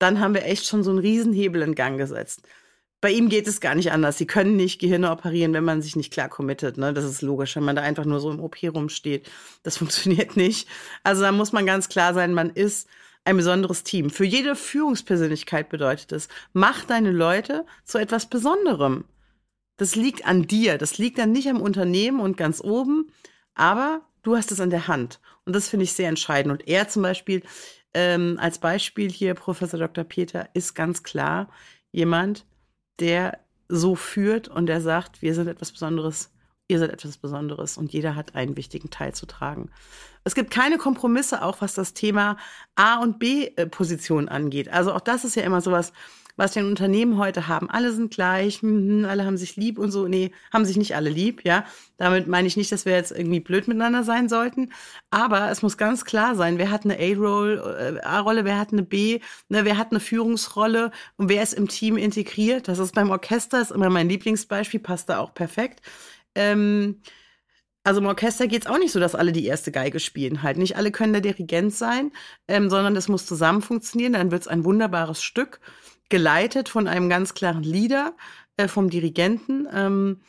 dann 0.00 0.18
haben 0.18 0.34
wir 0.34 0.44
echt 0.44 0.66
schon 0.66 0.82
so 0.82 0.90
einen 0.90 0.98
Riesenhebel 0.98 1.62
in 1.62 1.76
Gang 1.76 1.98
gesetzt. 1.98 2.42
Bei 3.00 3.10
ihm 3.10 3.28
geht 3.28 3.46
es 3.46 3.60
gar 3.60 3.74
nicht 3.74 3.92
anders. 3.92 4.18
Sie 4.18 4.26
können 4.26 4.56
nicht 4.56 4.80
Gehirne 4.80 5.10
operieren, 5.10 5.54
wenn 5.54 5.64
man 5.64 5.80
sich 5.80 5.96
nicht 5.96 6.12
klar 6.12 6.28
committet. 6.28 6.76
Ne? 6.76 6.92
Das 6.92 7.04
ist 7.04 7.22
logisch, 7.22 7.56
wenn 7.56 7.64
man 7.64 7.76
da 7.76 7.82
einfach 7.82 8.04
nur 8.04 8.20
so 8.20 8.30
im 8.30 8.40
OP 8.40 8.56
rumsteht. 8.62 9.30
Das 9.62 9.76
funktioniert 9.78 10.36
nicht. 10.36 10.68
Also 11.04 11.22
da 11.22 11.32
muss 11.32 11.52
man 11.52 11.64
ganz 11.64 11.88
klar 11.88 12.12
sein, 12.12 12.34
man 12.34 12.50
ist 12.50 12.88
ein 13.24 13.36
besonderes 13.36 13.84
Team. 13.84 14.10
Für 14.10 14.24
jede 14.24 14.56
Führungspersönlichkeit 14.56 15.68
bedeutet 15.68 16.12
es, 16.12 16.28
mach 16.52 16.84
deine 16.84 17.10
Leute 17.10 17.66
zu 17.84 17.98
etwas 17.98 18.28
Besonderem. 18.28 19.04
Das 19.76 19.96
liegt 19.96 20.26
an 20.26 20.46
dir. 20.46 20.78
Das 20.78 20.98
liegt 20.98 21.18
dann 21.18 21.32
nicht 21.32 21.48
am 21.48 21.60
Unternehmen 21.60 22.20
und 22.20 22.36
ganz 22.36 22.60
oben, 22.60 23.12
aber 23.54 24.02
du 24.22 24.36
hast 24.36 24.52
es 24.52 24.60
an 24.60 24.70
der 24.70 24.88
Hand. 24.88 25.20
Und 25.44 25.54
das 25.54 25.68
finde 25.68 25.84
ich 25.84 25.92
sehr 25.92 26.08
entscheidend. 26.08 26.52
Und 26.52 26.68
er 26.68 26.88
zum 26.88 27.02
Beispiel 27.02 27.42
Ähm, 27.94 28.38
als 28.40 28.58
Beispiel 28.58 29.10
hier, 29.10 29.34
Professor 29.34 29.78
Dr. 29.78 30.04
Peter 30.04 30.48
ist 30.54 30.74
ganz 30.74 31.02
klar 31.02 31.48
jemand, 31.92 32.46
der 33.00 33.38
so 33.68 33.94
führt 33.94 34.48
und 34.48 34.66
der 34.66 34.80
sagt, 34.80 35.22
wir 35.22 35.34
sind 35.34 35.48
etwas 35.48 35.72
Besonderes, 35.72 36.32
ihr 36.68 36.78
seid 36.78 36.90
etwas 36.90 37.16
Besonderes 37.16 37.76
und 37.76 37.92
jeder 37.92 38.14
hat 38.14 38.34
einen 38.34 38.56
wichtigen 38.56 38.90
Teil 38.90 39.14
zu 39.14 39.26
tragen. 39.26 39.70
Es 40.22 40.34
gibt 40.34 40.50
keine 40.50 40.78
Kompromisse, 40.78 41.42
auch 41.42 41.60
was 41.60 41.74
das 41.74 41.94
Thema 41.94 42.36
A- 42.76 43.00
und 43.00 43.18
B-Position 43.18 44.28
angeht. 44.28 44.68
Also 44.68 44.92
auch 44.92 45.00
das 45.00 45.24
ist 45.24 45.34
ja 45.34 45.42
immer 45.42 45.60
sowas, 45.60 45.92
was 45.92 46.19
die 46.52 46.62
Unternehmen 46.62 47.18
heute 47.18 47.48
haben. 47.48 47.68
Alle 47.68 47.92
sind 47.92 48.12
gleich, 48.12 48.62
mh, 48.62 49.08
alle 49.08 49.24
haben 49.26 49.36
sich 49.36 49.56
lieb 49.56 49.78
und 49.78 49.90
so. 49.90 50.08
Nee, 50.08 50.32
haben 50.52 50.64
sich 50.64 50.76
nicht 50.76 50.96
alle 50.96 51.10
lieb, 51.10 51.44
ja. 51.44 51.64
Damit 51.98 52.26
meine 52.26 52.48
ich 52.48 52.56
nicht, 52.56 52.72
dass 52.72 52.86
wir 52.86 52.94
jetzt 52.94 53.12
irgendwie 53.12 53.40
blöd 53.40 53.68
miteinander 53.68 54.04
sein 54.04 54.28
sollten. 54.28 54.72
Aber 55.10 55.50
es 55.50 55.62
muss 55.62 55.76
ganz 55.76 56.04
klar 56.04 56.34
sein, 56.36 56.58
wer 56.58 56.70
hat 56.70 56.84
eine 56.84 56.96
A-Rolle, 56.98 58.00
äh, 58.02 58.06
A-Rolle, 58.06 58.44
wer 58.44 58.58
hat 58.58 58.72
eine 58.72 58.82
B, 58.82 59.20
ne, 59.48 59.64
wer 59.64 59.76
hat 59.76 59.90
eine 59.90 60.00
Führungsrolle 60.00 60.90
und 61.16 61.28
wer 61.28 61.42
ist 61.42 61.52
im 61.52 61.68
Team 61.68 61.96
integriert. 61.98 62.68
Das 62.68 62.78
ist 62.78 62.94
beim 62.94 63.10
Orchester, 63.10 63.60
ist 63.60 63.72
immer 63.72 63.90
mein 63.90 64.08
Lieblingsbeispiel, 64.08 64.80
passt 64.80 65.08
da 65.10 65.18
auch 65.18 65.34
perfekt. 65.34 65.82
Ähm, 66.34 67.02
also 67.82 68.00
im 68.00 68.06
Orchester 68.06 68.46
geht 68.46 68.62
es 68.62 68.70
auch 68.70 68.78
nicht 68.78 68.92
so, 68.92 69.00
dass 69.00 69.14
alle 69.14 69.32
die 69.32 69.46
erste 69.46 69.72
Geige 69.72 70.00
spielen. 70.00 70.42
Halt 70.42 70.58
nicht 70.58 70.76
alle 70.76 70.92
können 70.92 71.12
der 71.14 71.22
Dirigent 71.22 71.74
sein, 71.74 72.12
ähm, 72.46 72.68
sondern 72.68 72.94
das 72.94 73.08
muss 73.08 73.26
zusammen 73.26 73.62
funktionieren. 73.62 74.12
Dann 74.12 74.30
wird 74.30 74.42
es 74.42 74.48
ein 74.48 74.64
wunderbares 74.64 75.22
Stück, 75.22 75.60
geleitet 76.10 76.68
von 76.68 76.86
einem 76.86 77.08
ganz 77.08 77.34
klaren 77.34 77.62
Leader, 77.62 78.14
äh, 78.56 78.68
vom 78.68 78.90
Dirigenten. 78.90 79.66
Ähm, 79.72 80.20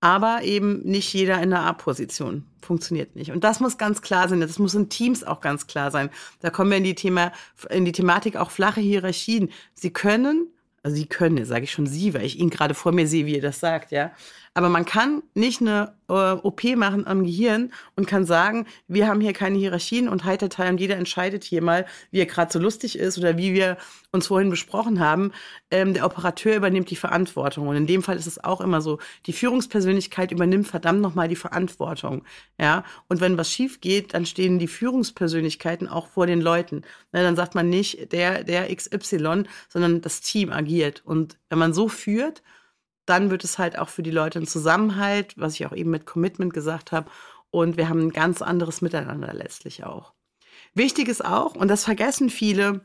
aber 0.00 0.42
eben 0.42 0.80
nicht 0.82 1.12
jeder 1.12 1.42
in 1.42 1.50
der 1.50 1.60
A-Position. 1.60 2.46
Funktioniert 2.62 3.16
nicht. 3.16 3.32
Und 3.32 3.44
das 3.44 3.60
muss 3.60 3.76
ganz 3.76 4.00
klar 4.00 4.28
sein. 4.28 4.40
Das 4.40 4.58
muss 4.58 4.74
in 4.74 4.88
Teams 4.88 5.24
auch 5.24 5.40
ganz 5.40 5.66
klar 5.66 5.90
sein. 5.90 6.10
Da 6.40 6.50
kommen 6.50 6.70
wir 6.70 6.78
in 6.78 6.84
die, 6.84 6.94
Thema, 6.94 7.32
in 7.68 7.84
die 7.84 7.92
Thematik 7.92 8.36
auch 8.36 8.50
flache 8.50 8.80
Hierarchien. 8.80 9.50
Sie 9.74 9.92
können, 9.92 10.48
also 10.82 10.96
sie 10.96 11.06
können, 11.06 11.44
sage 11.44 11.64
ich 11.64 11.72
schon 11.72 11.86
sie, 11.86 12.14
weil 12.14 12.24
ich 12.24 12.38
ihn 12.38 12.48
gerade 12.48 12.74
vor 12.74 12.92
mir 12.92 13.06
sehe, 13.06 13.26
wie 13.26 13.34
ihr 13.34 13.42
das 13.42 13.60
sagt, 13.60 13.92
ja. 13.92 14.12
Aber 14.52 14.68
man 14.68 14.84
kann 14.84 15.22
nicht 15.34 15.60
eine 15.60 15.94
äh, 16.08 16.12
OP 16.12 16.64
machen 16.76 17.06
am 17.06 17.22
Gehirn 17.22 17.72
und 17.94 18.08
kann 18.08 18.24
sagen, 18.24 18.66
wir 18.88 19.06
haben 19.06 19.20
hier 19.20 19.32
keine 19.32 19.56
Hierarchien 19.58 20.08
und 20.08 20.24
heiter 20.24 20.48
und 20.68 20.80
jeder 20.80 20.96
entscheidet 20.96 21.44
hier 21.44 21.62
mal, 21.62 21.86
wie 22.10 22.18
er 22.18 22.26
gerade 22.26 22.52
so 22.52 22.58
lustig 22.58 22.98
ist 22.98 23.16
oder 23.16 23.38
wie 23.38 23.54
wir 23.54 23.76
uns 24.10 24.26
vorhin 24.26 24.50
besprochen 24.50 24.98
haben. 24.98 25.32
Ähm, 25.70 25.94
der 25.94 26.04
Operateur 26.04 26.56
übernimmt 26.56 26.90
die 26.90 26.96
Verantwortung. 26.96 27.68
Und 27.68 27.76
in 27.76 27.86
dem 27.86 28.02
Fall 28.02 28.16
ist 28.16 28.26
es 28.26 28.42
auch 28.42 28.60
immer 28.60 28.80
so, 28.80 28.98
die 29.26 29.32
Führungspersönlichkeit 29.32 30.32
übernimmt 30.32 30.66
verdammt 30.66 31.00
nochmal 31.00 31.28
die 31.28 31.36
Verantwortung. 31.36 32.24
Ja, 32.58 32.84
und 33.08 33.20
wenn 33.20 33.38
was 33.38 33.52
schief 33.52 33.80
geht, 33.80 34.14
dann 34.14 34.26
stehen 34.26 34.58
die 34.58 34.66
Führungspersönlichkeiten 34.66 35.86
auch 35.86 36.08
vor 36.08 36.26
den 36.26 36.40
Leuten. 36.40 36.82
Na, 37.12 37.22
dann 37.22 37.36
sagt 37.36 37.54
man 37.54 37.68
nicht 37.70 38.12
der, 38.12 38.42
der 38.42 38.74
XY, 38.74 39.44
sondern 39.68 40.00
das 40.00 40.22
Team 40.22 40.50
agiert. 40.50 41.02
Und 41.04 41.38
wenn 41.48 41.58
man 41.58 41.72
so 41.72 41.86
führt, 41.86 42.42
dann 43.10 43.30
wird 43.30 43.44
es 43.44 43.58
halt 43.58 43.78
auch 43.78 43.88
für 43.88 44.02
die 44.02 44.10
Leute 44.10 44.38
ein 44.38 44.46
Zusammenhalt, 44.46 45.34
was 45.36 45.54
ich 45.54 45.66
auch 45.66 45.72
eben 45.72 45.90
mit 45.90 46.06
Commitment 46.06 46.54
gesagt 46.54 46.92
habe. 46.92 47.10
Und 47.50 47.76
wir 47.76 47.88
haben 47.88 48.00
ein 48.00 48.12
ganz 48.12 48.40
anderes 48.40 48.80
Miteinander 48.80 49.34
letztlich 49.34 49.84
auch. 49.84 50.12
Wichtig 50.74 51.08
ist 51.08 51.24
auch, 51.24 51.56
und 51.56 51.68
das 51.68 51.84
vergessen 51.84 52.30
viele, 52.30 52.82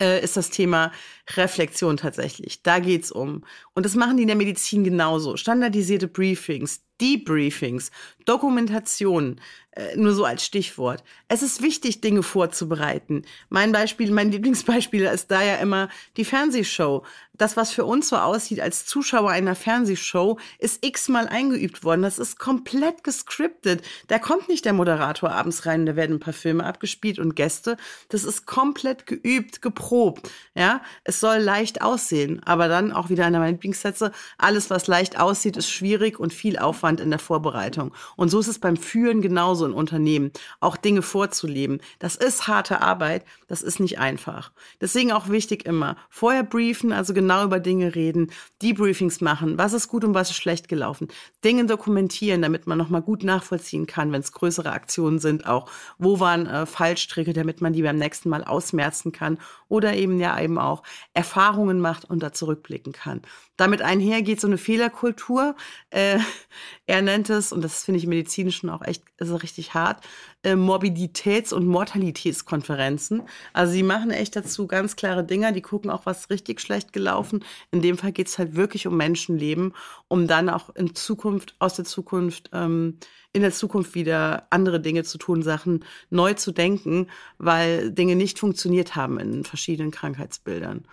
äh, 0.00 0.22
ist 0.22 0.36
das 0.36 0.50
Thema 0.50 0.92
Reflexion 1.36 1.96
tatsächlich. 1.96 2.62
Da 2.62 2.78
geht's 2.80 3.10
um. 3.10 3.44
Und 3.74 3.86
das 3.86 3.94
machen 3.94 4.18
die 4.18 4.24
in 4.24 4.28
der 4.28 4.36
Medizin 4.36 4.84
genauso. 4.84 5.36
Standardisierte 5.36 6.08
Briefings, 6.08 6.82
Debriefings, 7.00 7.90
Dokumentation, 8.26 9.40
äh, 9.69 9.69
nur 9.96 10.12
so 10.12 10.24
als 10.24 10.44
Stichwort. 10.44 11.02
Es 11.28 11.42
ist 11.42 11.62
wichtig, 11.62 12.00
Dinge 12.00 12.22
vorzubereiten. 12.22 13.22
Mein 13.48 13.72
Beispiel, 13.72 14.10
mein 14.10 14.30
Lieblingsbeispiel 14.32 15.04
ist 15.04 15.30
da 15.30 15.42
ja 15.42 15.56
immer 15.56 15.88
die 16.16 16.24
Fernsehshow. 16.24 17.04
Das, 17.40 17.56
was 17.56 17.72
für 17.72 17.86
uns 17.86 18.10
so 18.10 18.16
aussieht 18.16 18.60
als 18.60 18.84
Zuschauer 18.84 19.30
einer 19.30 19.54
Fernsehshow, 19.54 20.38
ist 20.58 20.84
x-mal 20.84 21.26
eingeübt 21.26 21.84
worden. 21.84 22.02
Das 22.02 22.18
ist 22.18 22.38
komplett 22.38 23.02
gescriptet. 23.02 23.82
Da 24.08 24.18
kommt 24.18 24.50
nicht 24.50 24.66
der 24.66 24.74
Moderator 24.74 25.30
abends 25.30 25.64
rein, 25.64 25.86
da 25.86 25.96
werden 25.96 26.16
ein 26.16 26.20
paar 26.20 26.34
Filme 26.34 26.64
abgespielt 26.64 27.18
und 27.18 27.36
Gäste. 27.36 27.78
Das 28.10 28.24
ist 28.24 28.44
komplett 28.44 29.06
geübt, 29.06 29.62
geprobt. 29.62 30.30
Ja, 30.54 30.82
es 31.04 31.18
soll 31.18 31.38
leicht 31.38 31.80
aussehen, 31.80 32.42
aber 32.44 32.68
dann 32.68 32.92
auch 32.92 33.08
wieder 33.08 33.24
einer 33.24 33.38
meiner 33.38 33.52
Lieblingssätze. 33.52 34.12
Alles, 34.36 34.68
was 34.68 34.86
leicht 34.86 35.18
aussieht, 35.18 35.56
ist 35.56 35.70
schwierig 35.70 36.20
und 36.20 36.34
viel 36.34 36.58
Aufwand 36.58 37.00
in 37.00 37.08
der 37.08 37.18
Vorbereitung. 37.18 37.94
Und 38.16 38.28
so 38.28 38.40
ist 38.40 38.48
es 38.48 38.58
beim 38.58 38.76
Führen 38.76 39.22
genauso 39.22 39.64
in 39.70 39.76
Unternehmen, 39.76 40.30
auch 40.60 40.76
Dinge 40.76 41.02
vorzuleben. 41.02 41.80
Das 41.98 42.16
ist 42.16 42.46
harte 42.46 42.80
Arbeit, 42.80 43.24
das 43.48 43.62
ist 43.62 43.80
nicht 43.80 43.98
einfach. 43.98 44.52
Deswegen 44.80 45.12
auch 45.12 45.28
wichtig 45.28 45.66
immer, 45.66 45.96
vorher 46.08 46.42
briefen, 46.42 46.92
also 46.92 47.14
genau 47.14 47.44
über 47.44 47.60
Dinge 47.60 47.94
reden, 47.94 48.30
Debriefings 48.62 49.20
machen, 49.20 49.58
was 49.58 49.72
ist 49.72 49.88
gut 49.88 50.04
und 50.04 50.14
was 50.14 50.30
ist 50.30 50.36
schlecht 50.36 50.68
gelaufen, 50.68 51.08
Dinge 51.44 51.66
dokumentieren, 51.66 52.42
damit 52.42 52.66
man 52.66 52.78
nochmal 52.78 53.02
gut 53.02 53.24
nachvollziehen 53.24 53.86
kann, 53.86 54.12
wenn 54.12 54.20
es 54.20 54.32
größere 54.32 54.72
Aktionen 54.72 55.18
sind, 55.18 55.46
auch 55.46 55.70
wo 55.98 56.20
waren 56.20 56.46
äh, 56.46 56.66
Fallstricke, 56.66 57.32
damit 57.32 57.60
man 57.60 57.72
die 57.72 57.82
beim 57.82 57.96
nächsten 57.96 58.28
Mal 58.28 58.44
ausmerzen 58.44 59.12
kann 59.12 59.38
oder 59.68 59.94
eben 59.94 60.18
ja 60.20 60.40
eben 60.40 60.58
auch 60.58 60.82
Erfahrungen 61.14 61.80
macht 61.80 62.04
und 62.04 62.22
da 62.22 62.32
zurückblicken 62.32 62.92
kann. 62.92 63.22
Damit 63.60 63.82
einher 63.82 64.22
geht 64.22 64.40
so 64.40 64.46
eine 64.46 64.56
Fehlerkultur. 64.56 65.54
Äh, 65.90 66.18
er 66.86 67.02
nennt 67.02 67.28
es, 67.28 67.52
und 67.52 67.62
das 67.62 67.84
finde 67.84 67.98
ich 67.98 68.06
medizinisch 68.06 68.56
schon 68.56 68.70
auch 68.70 68.80
echt 68.80 69.02
ist 69.18 69.42
richtig 69.42 69.74
hart, 69.74 70.02
äh, 70.44 70.54
Morbiditäts- 70.54 71.52
und 71.52 71.66
Mortalitätskonferenzen. 71.66 73.20
Also 73.52 73.74
sie 73.74 73.82
machen 73.82 74.12
echt 74.12 74.34
dazu 74.34 74.66
ganz 74.66 74.96
klare 74.96 75.24
Dinge, 75.24 75.52
die 75.52 75.60
gucken 75.60 75.90
auch, 75.90 76.06
was 76.06 76.30
richtig 76.30 76.62
schlecht 76.62 76.94
gelaufen. 76.94 77.44
In 77.70 77.82
dem 77.82 77.98
Fall 77.98 78.12
geht 78.12 78.28
es 78.28 78.38
halt 78.38 78.56
wirklich 78.56 78.86
um 78.86 78.96
Menschenleben, 78.96 79.74
um 80.08 80.26
dann 80.26 80.48
auch 80.48 80.74
in 80.74 80.94
Zukunft, 80.94 81.54
aus 81.58 81.74
der 81.74 81.84
Zukunft, 81.84 82.48
ähm, 82.54 82.96
in 83.34 83.42
der 83.42 83.52
Zukunft 83.52 83.94
wieder 83.94 84.46
andere 84.48 84.80
Dinge 84.80 85.04
zu 85.04 85.18
tun, 85.18 85.42
Sachen 85.42 85.84
neu 86.08 86.32
zu 86.32 86.50
denken, 86.50 87.08
weil 87.36 87.90
Dinge 87.92 88.16
nicht 88.16 88.38
funktioniert 88.38 88.96
haben 88.96 89.20
in 89.20 89.44
verschiedenen 89.44 89.90
Krankheitsbildern. 89.90 90.86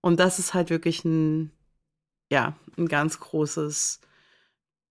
Und 0.00 0.20
das 0.20 0.38
ist 0.38 0.54
halt 0.54 0.70
wirklich 0.70 1.04
ein 1.04 1.50
ja, 2.34 2.56
ein 2.76 2.88
ganz 2.88 3.20
großes, 3.20 4.00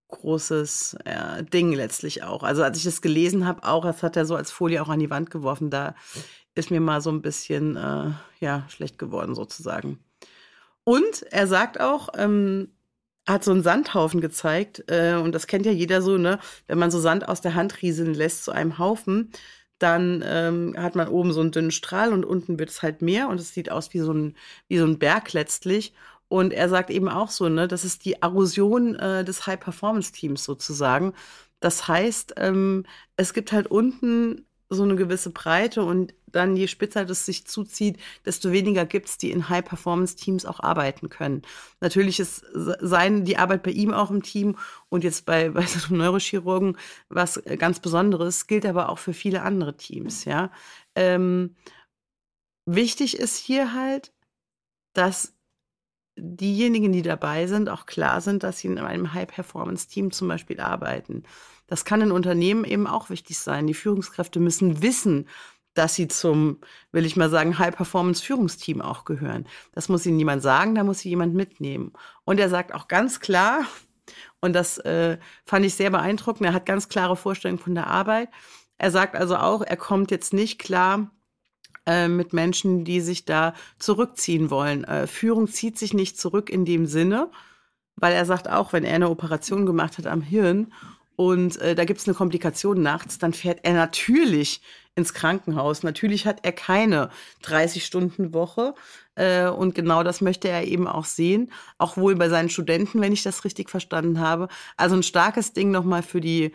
großes 0.08 0.96
äh, 1.04 1.44
Ding 1.44 1.74
letztlich 1.74 2.24
auch. 2.24 2.42
Also 2.42 2.64
als 2.64 2.78
ich 2.78 2.86
das 2.86 3.02
gelesen 3.02 3.46
habe, 3.46 3.66
auch, 3.66 3.84
das 3.84 4.02
hat 4.02 4.16
er 4.16 4.26
so 4.26 4.38
als 4.38 4.50
Folie 4.50 4.82
auch 4.82 4.88
an 4.88 5.02
die 5.02 5.10
Wand 5.10 5.30
geworfen, 5.30 5.70
da 5.70 5.94
ist 6.56 6.72
mir 6.72 6.80
mal 6.80 7.02
so 7.02 7.12
ein 7.12 7.22
bisschen 7.22 7.76
äh, 7.76 8.12
ja, 8.40 8.66
schlecht 8.70 8.98
geworden 8.98 9.36
sozusagen. 9.36 10.00
Und 10.86 11.24
er 11.32 11.48
sagt 11.48 11.82
auch, 11.82 12.10
ähm, 12.16 12.70
hat 13.28 13.44
so 13.44 13.52
einen 13.52 13.64
Sandhaufen 13.64 14.22
gezeigt, 14.22 14.86
äh, 14.88 15.16
und 15.16 15.36
das 15.36 15.48
kennt 15.48 15.66
ja 15.66 15.72
jeder 15.74 16.02
so, 16.02 16.18
ne? 16.18 16.40
Wenn 16.68 16.78
man 16.78 16.92
so 16.92 17.00
Sand 17.00 17.28
aus 17.28 17.42
der 17.42 17.56
Hand 17.56 17.82
rieseln 17.82 18.14
lässt 18.14 18.46
zu 18.46 18.52
einem 18.52 18.78
Haufen, 18.78 19.32
dann 19.80 20.24
ähm, 20.26 20.76
hat 20.78 20.96
man 20.96 21.10
oben 21.10 21.34
so 21.34 21.42
einen 21.42 21.52
dünnen 21.52 21.72
Strahl 21.72 22.14
und 22.14 22.24
unten 22.24 22.58
wird 22.58 22.70
es 22.70 22.82
halt 22.82 23.02
mehr 23.02 23.28
und 23.28 23.40
es 23.40 23.54
sieht 23.54 23.70
aus 23.70 23.94
wie 23.94 24.00
so 24.00 24.14
ein, 24.14 24.36
wie 24.70 24.78
so 24.78 24.86
ein 24.86 24.98
Berg 24.98 25.34
letztlich. 25.34 25.94
Und 26.34 26.52
er 26.52 26.68
sagt 26.68 26.90
eben 26.90 27.10
auch 27.10 27.30
so, 27.30 27.48
ne, 27.48 27.68
das 27.68 27.86
ist 27.86 28.06
die 28.06 28.14
Erosion 28.14 28.96
äh, 28.96 29.24
des 29.24 29.46
High-Performance-Teams 29.46 30.44
sozusagen. 30.44 31.14
Das 31.60 31.88
heißt, 31.88 32.34
ähm, 32.38 32.88
es 33.18 33.36
gibt 33.36 33.52
halt 33.52 33.68
unten 33.68 34.48
so 34.68 34.82
eine 34.82 34.96
gewisse 34.96 35.30
Breite 35.30 35.84
und 35.84 36.16
dann 36.26 36.56
je 36.56 36.66
spitzer 36.66 37.06
das 37.06 37.28
sich 37.28 37.46
zuzieht, 37.46 38.00
desto 38.26 38.52
weniger 38.52 38.84
gibt 38.84 39.10
es, 39.10 39.20
die 39.20 39.30
in 39.30 39.48
High-Performance-Teams 39.48 40.48
auch 40.48 40.60
arbeiten 40.60 41.10
können. 41.10 41.44
Natürlich 41.82 42.20
ist 42.20 42.44
sein, 42.52 43.26
die 43.26 43.38
Arbeit 43.38 43.62
bei 43.62 43.70
ihm 43.70 43.94
auch 43.94 44.10
im 44.10 44.24
Team 44.24 44.58
und 44.90 45.04
jetzt 45.04 45.28
bei, 45.28 45.50
bei 45.52 45.68
so 45.68 45.90
einem 45.90 46.00
Neurochirurgen 46.00 46.80
was 47.10 47.44
ganz 47.60 47.80
Besonderes, 47.80 48.48
gilt 48.48 48.66
aber 48.66 48.90
auch 48.90 48.98
für 48.98 49.14
viele 49.14 49.44
andere 49.44 49.78
Teams, 49.78 50.26
ja. 50.26 50.50
Ähm, 50.96 51.56
wichtig 52.66 53.20
ist 53.20 53.38
hier 53.38 53.76
halt, 53.76 54.12
dass 54.94 55.33
diejenigen, 56.16 56.92
die 56.92 57.02
dabei 57.02 57.48
sind, 57.48 57.70
auch 57.70 57.86
klar 57.86 58.22
sind, 58.22 58.44
dass 58.44 58.60
sie 58.60 58.68
in 58.68 58.78
einem 58.78 59.14
High-Performance-Team 59.14 60.12
zum 60.12 60.28
Beispiel 60.28 60.60
arbeiten. 60.60 61.24
Das 61.68 61.86
kann 61.86 62.02
in 62.02 62.12
Unternehmen 62.12 62.66
eben 62.66 62.88
auch 62.88 63.10
wichtig 63.10 63.40
sein. 63.40 63.68
Die 63.68 63.74
Führungskräfte 63.74 64.40
müssen 64.40 64.82
wissen, 64.82 65.28
dass 65.74 65.96
sie 65.96 66.08
zum, 66.08 66.60
will 66.92 67.06
ich 67.06 67.16
mal 67.16 67.30
sagen, 67.30 67.58
High-Performance-Führungsteam 67.58 68.82
auch 68.82 69.06
gehören. 69.06 69.48
Das 69.74 69.90
muss 69.90 70.06
ihnen 70.06 70.18
niemand 70.18 70.44
sagen, 70.44 70.76
da 70.76 70.84
muss 70.84 71.00
sie 71.00 71.10
jemand 71.10 71.34
mitnehmen. 71.34 71.94
Und 72.26 72.40
er 72.40 72.50
sagt 72.50 72.74
auch 72.74 72.88
ganz 72.88 73.20
klar, 73.20 73.66
und 74.40 74.54
das 74.54 74.78
äh, 74.80 75.18
fand 75.46 75.66
ich 75.66 75.74
sehr 75.74 75.90
beeindruckend, 75.90 76.46
er 76.46 76.54
hat 76.54 76.66
ganz 76.66 76.90
klare 76.90 77.16
Vorstellungen 77.16 77.60
von 77.60 77.74
der 77.74 77.88
Arbeit. 77.88 78.30
Er 78.78 78.92
sagt 78.92 79.16
also 79.16 79.38
auch, 79.38 79.62
er 79.62 79.78
kommt 79.78 80.12
jetzt 80.12 80.34
nicht 80.34 80.60
klar 80.60 81.10
äh, 81.86 82.08
mit 82.08 82.34
Menschen, 82.34 82.86
die 82.86 83.02
sich 83.02 83.26
da 83.26 83.54
zurückziehen 83.80 84.50
wollen. 84.50 84.84
Äh, 84.84 85.08
Führung 85.08 85.48
zieht 85.48 85.78
sich 85.78 85.94
nicht 85.94 86.20
zurück 86.20 86.50
in 86.50 86.66
dem 86.66 86.86
Sinne, 86.86 87.30
weil 87.96 88.14
er 88.14 88.26
sagt 88.26 88.50
auch, 88.50 88.74
wenn 88.74 88.84
er 88.84 88.96
eine 88.96 89.10
Operation 89.10 89.66
gemacht 89.66 89.98
hat 89.98 90.08
am 90.08 90.22
Hirn 90.22 90.74
und 91.16 91.58
äh, 91.62 91.76
da 91.76 91.86
gibt 91.86 92.00
es 92.00 92.08
eine 92.08 92.16
Komplikation 92.16 92.82
nachts, 92.82 93.20
dann 93.20 93.34
fährt 93.34 93.60
er 93.64 93.74
natürlich 93.74 94.62
ins 94.96 95.14
Krankenhaus. 95.14 95.84
Natürlich 95.84 96.26
hat 96.26 96.40
er 96.44 96.52
keine 96.52 97.10
30-Stunden-Woche. 97.44 98.74
Äh, 99.16 99.48
und 99.48 99.76
genau 99.76 100.04
das 100.04 100.22
möchte 100.22 100.50
er 100.50 100.66
eben 100.66 100.88
auch 100.88 101.06
sehen. 101.06 101.52
Auch 101.78 101.98
wohl 101.98 102.16
bei 102.16 102.30
seinen 102.30 102.50
Studenten, 102.50 103.02
wenn 103.02 103.14
ich 103.14 103.24
das 103.24 103.46
richtig 103.46 103.70
verstanden 103.70 104.20
habe. 104.20 104.48
Also 104.78 104.96
ein 104.96 105.04
starkes 105.04 105.54
Ding 105.54 105.72
nochmal 105.72 106.04
für 106.04 106.22
die 106.22 106.54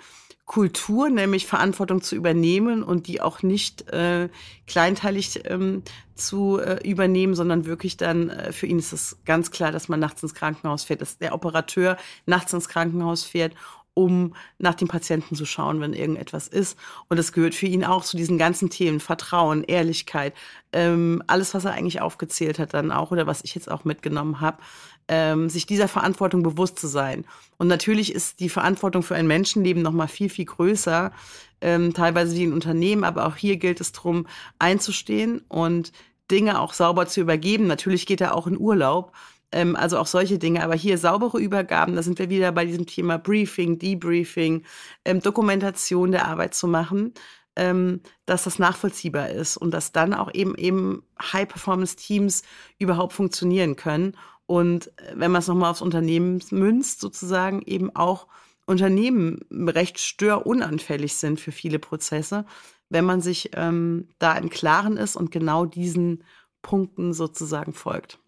Kultur, 0.48 1.10
nämlich 1.10 1.46
Verantwortung 1.46 2.00
zu 2.00 2.16
übernehmen 2.16 2.82
und 2.82 3.06
die 3.06 3.20
auch 3.20 3.42
nicht 3.42 3.90
äh, 3.90 4.30
kleinteilig 4.66 5.42
ähm, 5.44 5.82
zu 6.14 6.58
äh, 6.58 6.80
übernehmen, 6.88 7.34
sondern 7.34 7.66
wirklich 7.66 7.98
dann, 7.98 8.30
äh, 8.30 8.50
für 8.52 8.66
ihn 8.66 8.78
ist 8.78 8.94
es 8.94 9.18
ganz 9.26 9.50
klar, 9.50 9.72
dass 9.72 9.90
man 9.90 10.00
nachts 10.00 10.22
ins 10.22 10.34
Krankenhaus 10.34 10.84
fährt, 10.84 11.02
dass 11.02 11.18
der 11.18 11.34
Operateur 11.34 11.98
nachts 12.24 12.54
ins 12.54 12.68
Krankenhaus 12.68 13.24
fährt 13.24 13.54
um 13.98 14.36
nach 14.58 14.76
dem 14.76 14.86
Patienten 14.86 15.34
zu 15.34 15.44
schauen, 15.44 15.80
wenn 15.80 15.92
irgendetwas 15.92 16.46
ist. 16.46 16.78
Und 17.08 17.16
das 17.16 17.32
gehört 17.32 17.56
für 17.56 17.66
ihn 17.66 17.84
auch 17.84 18.04
zu 18.04 18.16
diesen 18.16 18.38
ganzen 18.38 18.70
Themen, 18.70 19.00
Vertrauen, 19.00 19.64
Ehrlichkeit, 19.64 20.34
ähm, 20.72 21.20
alles, 21.26 21.52
was 21.52 21.64
er 21.64 21.72
eigentlich 21.72 22.00
aufgezählt 22.00 22.60
hat 22.60 22.74
dann 22.74 22.92
auch 22.92 23.10
oder 23.10 23.26
was 23.26 23.42
ich 23.42 23.56
jetzt 23.56 23.68
auch 23.68 23.84
mitgenommen 23.84 24.40
habe, 24.40 24.58
ähm, 25.08 25.48
sich 25.48 25.66
dieser 25.66 25.88
Verantwortung 25.88 26.42
bewusst 26.42 26.78
zu 26.78 26.86
sein. 26.86 27.24
Und 27.56 27.66
natürlich 27.66 28.14
ist 28.14 28.40
die 28.40 28.48
Verantwortung 28.48 29.02
für 29.02 29.14
ein 29.14 29.26
Menschenleben 29.26 29.82
noch 29.82 29.92
mal 29.92 30.08
viel, 30.08 30.28
viel 30.28 30.44
größer, 30.44 31.10
ähm, 31.60 31.94
teilweise 31.94 32.36
wie 32.36 32.44
ein 32.44 32.52
Unternehmen, 32.52 33.04
aber 33.04 33.26
auch 33.26 33.36
hier 33.36 33.56
gilt 33.56 33.80
es 33.80 33.92
darum, 33.92 34.26
einzustehen 34.58 35.42
und 35.48 35.92
Dinge 36.30 36.60
auch 36.60 36.74
sauber 36.74 37.06
zu 37.06 37.20
übergeben. 37.20 37.66
Natürlich 37.66 38.06
geht 38.06 38.20
er 38.20 38.34
auch 38.34 38.46
in 38.46 38.58
Urlaub, 38.58 39.12
ähm, 39.50 39.76
also 39.76 39.98
auch 39.98 40.06
solche 40.06 40.38
Dinge. 40.38 40.62
Aber 40.62 40.74
hier 40.74 40.98
saubere 40.98 41.38
Übergaben, 41.38 41.96
da 41.96 42.02
sind 42.02 42.18
wir 42.18 42.28
wieder 42.30 42.52
bei 42.52 42.64
diesem 42.64 42.86
Thema 42.86 43.18
Briefing, 43.18 43.78
Debriefing, 43.78 44.64
ähm, 45.04 45.20
Dokumentation 45.20 46.12
der 46.12 46.28
Arbeit 46.28 46.54
zu 46.54 46.68
machen, 46.68 47.14
ähm, 47.56 48.02
dass 48.26 48.44
das 48.44 48.58
nachvollziehbar 48.58 49.30
ist 49.30 49.56
und 49.56 49.72
dass 49.72 49.92
dann 49.92 50.14
auch 50.14 50.32
eben 50.32 50.54
eben 50.56 51.02
High-Performance-Teams 51.20 52.42
überhaupt 52.78 53.14
funktionieren 53.14 53.76
können. 53.76 54.14
Und 54.48 54.88
äh, 54.98 55.12
wenn 55.14 55.30
man 55.30 55.40
es 55.40 55.46
nochmal 55.46 55.70
aufs 55.70 55.82
Unternehmen 55.82 56.42
münzt, 56.50 57.00
sozusagen 57.00 57.62
eben 57.62 57.94
auch 57.94 58.26
Unternehmen 58.66 59.40
recht 59.50 60.00
störunanfällig 60.00 61.14
sind 61.14 61.38
für 61.38 61.52
viele 61.52 61.78
Prozesse, 61.78 62.44
wenn 62.88 63.04
man 63.04 63.20
sich 63.20 63.50
ähm, 63.54 64.08
da 64.18 64.36
im 64.36 64.48
Klaren 64.48 64.96
ist 64.96 65.16
und 65.16 65.30
genau 65.30 65.66
diesen 65.66 66.24
Punkten 66.62 67.12
sozusagen 67.12 67.74
folgt. 67.74 68.18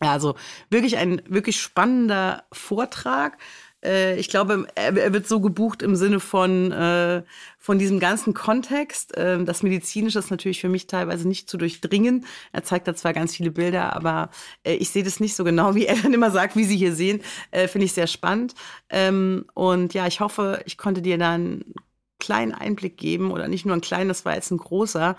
Also 0.00 0.34
wirklich 0.68 0.96
ein 0.96 1.22
wirklich 1.28 1.60
spannender 1.60 2.44
Vortrag. 2.52 3.38
Äh, 3.84 4.16
ich 4.18 4.28
glaube, 4.28 4.66
er 4.74 5.12
wird 5.12 5.28
so 5.28 5.40
gebucht 5.40 5.82
im 5.82 5.96
Sinne 5.96 6.20
von, 6.20 6.72
äh, 6.72 7.22
von 7.58 7.78
diesem 7.78 8.00
ganzen 8.00 8.34
Kontext. 8.34 9.16
Äh, 9.16 9.44
das 9.44 9.62
Medizinische 9.62 10.18
ist 10.18 10.30
natürlich 10.30 10.60
für 10.60 10.68
mich 10.68 10.86
teilweise 10.86 11.28
nicht 11.28 11.48
zu 11.48 11.56
durchdringen. 11.56 12.24
Er 12.52 12.64
zeigt 12.64 12.88
da 12.88 12.94
zwar 12.94 13.12
ganz 13.12 13.36
viele 13.36 13.50
Bilder, 13.50 13.94
aber 13.94 14.30
ich 14.64 14.90
sehe 14.90 15.04
das 15.04 15.20
nicht 15.20 15.36
so 15.36 15.44
genau, 15.44 15.74
wie 15.74 15.86
er 15.86 15.96
dann 15.96 16.14
immer 16.14 16.30
sagt, 16.30 16.56
wie 16.56 16.64
Sie 16.64 16.76
hier 16.76 16.94
sehen. 16.94 17.20
Finde 17.52 17.84
ich 17.84 17.92
sehr 17.92 18.06
spannend. 18.06 18.54
Ähm, 18.90 19.44
und 19.54 19.94
ja, 19.94 20.06
ich 20.06 20.20
hoffe, 20.20 20.62
ich 20.66 20.78
konnte 20.78 21.02
dir 21.02 21.18
da 21.18 21.32
einen 21.32 21.74
kleinen 22.18 22.52
Einblick 22.52 22.96
geben 22.96 23.30
oder 23.30 23.48
nicht 23.48 23.66
nur 23.66 23.74
einen 23.74 23.82
kleinen, 23.82 24.08
das 24.08 24.24
war 24.24 24.34
jetzt 24.34 24.50
ein 24.50 24.58
großer, 24.58 25.16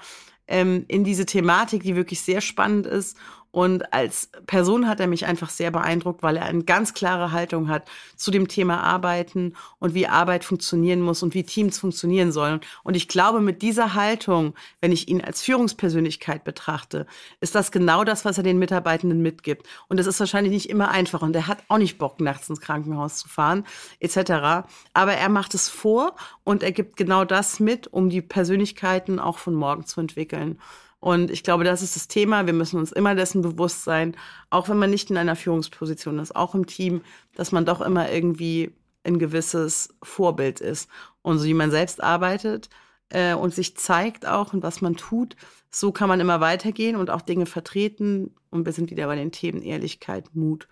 ähm, 0.47 0.85
in 0.87 1.03
diese 1.03 1.25
Thematik, 1.25 1.83
die 1.83 1.95
wirklich 1.95 2.21
sehr 2.21 2.41
spannend 2.41 2.87
ist 2.87 3.17
und 3.55 3.93
als 3.93 4.29
Person 4.47 4.85
hat 4.85 4.99
er 4.99 5.07
mich 5.07 5.27
einfach 5.27 5.49
sehr 5.49 5.71
beeindruckt, 5.71 6.21
weil 6.21 6.35
er 6.35 6.43
eine 6.43 6.65
ganz 6.65 6.93
klare 6.93 7.31
Haltung 7.31 7.69
hat 7.69 7.87
zu 8.17 8.29
dem 8.29 8.49
Thema 8.49 8.83
Arbeiten 8.83 9.53
und 9.79 9.93
wie 9.93 10.07
Arbeit 10.07 10.43
funktionieren 10.43 10.99
muss 10.99 11.23
und 11.23 11.33
wie 11.33 11.43
Teams 11.43 11.79
funktionieren 11.79 12.33
sollen. 12.33 12.59
Und 12.83 12.97
ich 12.97 13.07
glaube, 13.07 13.39
mit 13.39 13.61
dieser 13.61 13.93
Haltung, 13.93 14.55
wenn 14.81 14.91
ich 14.91 15.07
ihn 15.07 15.21
als 15.21 15.41
Führungspersönlichkeit 15.41 16.43
betrachte, 16.43 17.07
ist 17.39 17.55
das 17.55 17.71
genau 17.71 18.03
das, 18.03 18.25
was 18.25 18.37
er 18.37 18.43
den 18.43 18.59
Mitarbeitenden 18.59 19.21
mitgibt. 19.21 19.65
Und 19.87 20.01
es 20.01 20.05
ist 20.05 20.19
wahrscheinlich 20.19 20.51
nicht 20.51 20.69
immer 20.69 20.89
einfach. 20.89 21.21
Und 21.21 21.33
er 21.33 21.47
hat 21.47 21.59
auch 21.69 21.77
nicht 21.77 21.97
Bock, 21.97 22.19
nachts 22.19 22.49
ins 22.49 22.59
Krankenhaus 22.59 23.19
zu 23.19 23.29
fahren, 23.29 23.63
etc. 24.01 24.67
Aber 24.93 25.13
er 25.13 25.29
macht 25.29 25.53
es 25.53 25.69
vor 25.69 26.17
und 26.43 26.61
er 26.61 26.73
gibt 26.73 26.97
genau 26.97 27.23
das 27.23 27.61
mit, 27.61 27.87
um 27.87 28.09
die 28.09 28.21
Persönlichkeiten 28.21 29.17
auch 29.17 29.37
von 29.37 29.53
morgen 29.53 29.85
zu 29.85 30.01
entwickeln. 30.01 30.59
Und 30.99 31.29
ich 31.29 31.43
glaube, 31.43 31.63
das 31.63 31.81
ist 31.81 31.95
das 31.95 32.07
Thema. 32.07 32.45
Wir 32.45 32.53
müssen 32.53 32.79
uns 32.79 32.91
immer 32.91 33.15
dessen 33.15 33.41
bewusst 33.41 33.83
sein, 33.83 34.15
auch 34.49 34.69
wenn 34.69 34.77
man 34.77 34.89
nicht 34.89 35.09
in 35.09 35.17
einer 35.17 35.35
Führungsposition 35.35 36.19
ist, 36.19 36.35
auch 36.35 36.55
im 36.55 36.65
Team, 36.65 37.01
dass 37.35 37.51
man 37.51 37.65
doch 37.65 37.81
immer 37.81 38.11
irgendwie 38.11 38.73
ein 39.03 39.19
gewisses 39.19 39.93
Vorbild 40.01 40.61
ist. 40.61 40.89
Und 41.21 41.39
so 41.39 41.45
wie 41.45 41.53
man 41.53 41.71
selbst 41.71 42.01
arbeitet 42.01 42.69
äh, 43.09 43.35
und 43.35 43.53
sich 43.53 43.77
zeigt 43.77 44.25
auch 44.25 44.53
und 44.53 44.63
was 44.63 44.81
man 44.81 44.95
tut, 44.95 45.35
so 45.69 45.91
kann 45.91 46.09
man 46.09 46.19
immer 46.19 46.39
weitergehen 46.39 46.95
und 46.95 47.09
auch 47.09 47.21
Dinge 47.21 47.45
vertreten. 47.45 48.33
Und 48.49 48.65
wir 48.65 48.73
sind 48.73 48.89
wieder 48.89 49.07
bei 49.07 49.15
den 49.15 49.31
Themen 49.31 49.61
Ehrlichkeit, 49.61 50.33
Mut 50.33 50.67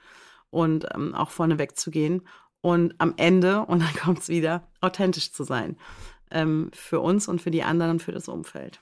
und 0.50 0.88
ähm, 0.94 1.14
auch 1.14 1.30
vorne 1.30 1.60
wegzugehen. 1.60 2.28
Und 2.62 2.96
am 2.98 3.14
Ende, 3.18 3.62
und 3.66 3.82
dann 3.82 3.94
kommt 3.96 4.20
es 4.20 4.30
wieder, 4.30 4.68
authentisch 4.82 5.32
zu 5.32 5.44
sein. 5.44 5.78
Ähm, 6.32 6.72
für 6.74 7.00
uns 7.00 7.28
und 7.28 7.42
für 7.42 7.52
die 7.52 7.64
anderen 7.64 7.92
und 7.92 8.02
für 8.02 8.14
das 8.14 8.28
Umfeld. 8.28 8.82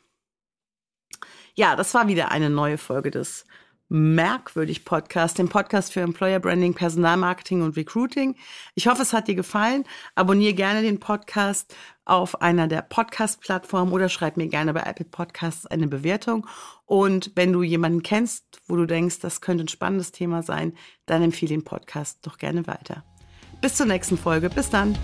Ja, 1.55 1.75
das 1.75 1.93
war 1.93 2.07
wieder 2.07 2.31
eine 2.31 2.49
neue 2.49 2.77
Folge 2.77 3.11
des 3.11 3.45
Merkwürdig 3.93 4.85
Podcast, 4.85 5.37
dem 5.37 5.49
Podcast 5.49 5.91
für 5.91 5.99
Employer 5.99 6.39
Branding, 6.39 6.73
Personalmarketing 6.73 7.61
und 7.61 7.75
Recruiting. 7.75 8.37
Ich 8.73 8.87
hoffe, 8.87 9.01
es 9.01 9.11
hat 9.11 9.27
dir 9.27 9.35
gefallen. 9.35 9.83
Abonniere 10.15 10.53
gerne 10.53 10.81
den 10.81 11.01
Podcast 11.01 11.75
auf 12.05 12.41
einer 12.41 12.69
der 12.69 12.83
Podcast-Plattformen 12.83 13.91
oder 13.91 14.07
schreib 14.07 14.37
mir 14.37 14.47
gerne 14.47 14.73
bei 14.73 14.79
Apple 14.83 15.05
Podcasts 15.05 15.65
eine 15.65 15.89
Bewertung. 15.89 16.47
Und 16.85 17.33
wenn 17.35 17.51
du 17.51 17.63
jemanden 17.63 18.01
kennst, 18.01 18.61
wo 18.65 18.77
du 18.77 18.85
denkst, 18.85 19.19
das 19.19 19.41
könnte 19.41 19.65
ein 19.65 19.67
spannendes 19.67 20.13
Thema 20.13 20.41
sein, 20.41 20.73
dann 21.05 21.21
empfehle 21.21 21.49
den 21.49 21.65
Podcast 21.65 22.19
doch 22.25 22.37
gerne 22.37 22.67
weiter. 22.67 23.03
Bis 23.59 23.75
zur 23.75 23.87
nächsten 23.87 24.17
Folge. 24.17 24.49
Bis 24.49 24.69
dann. 24.69 24.97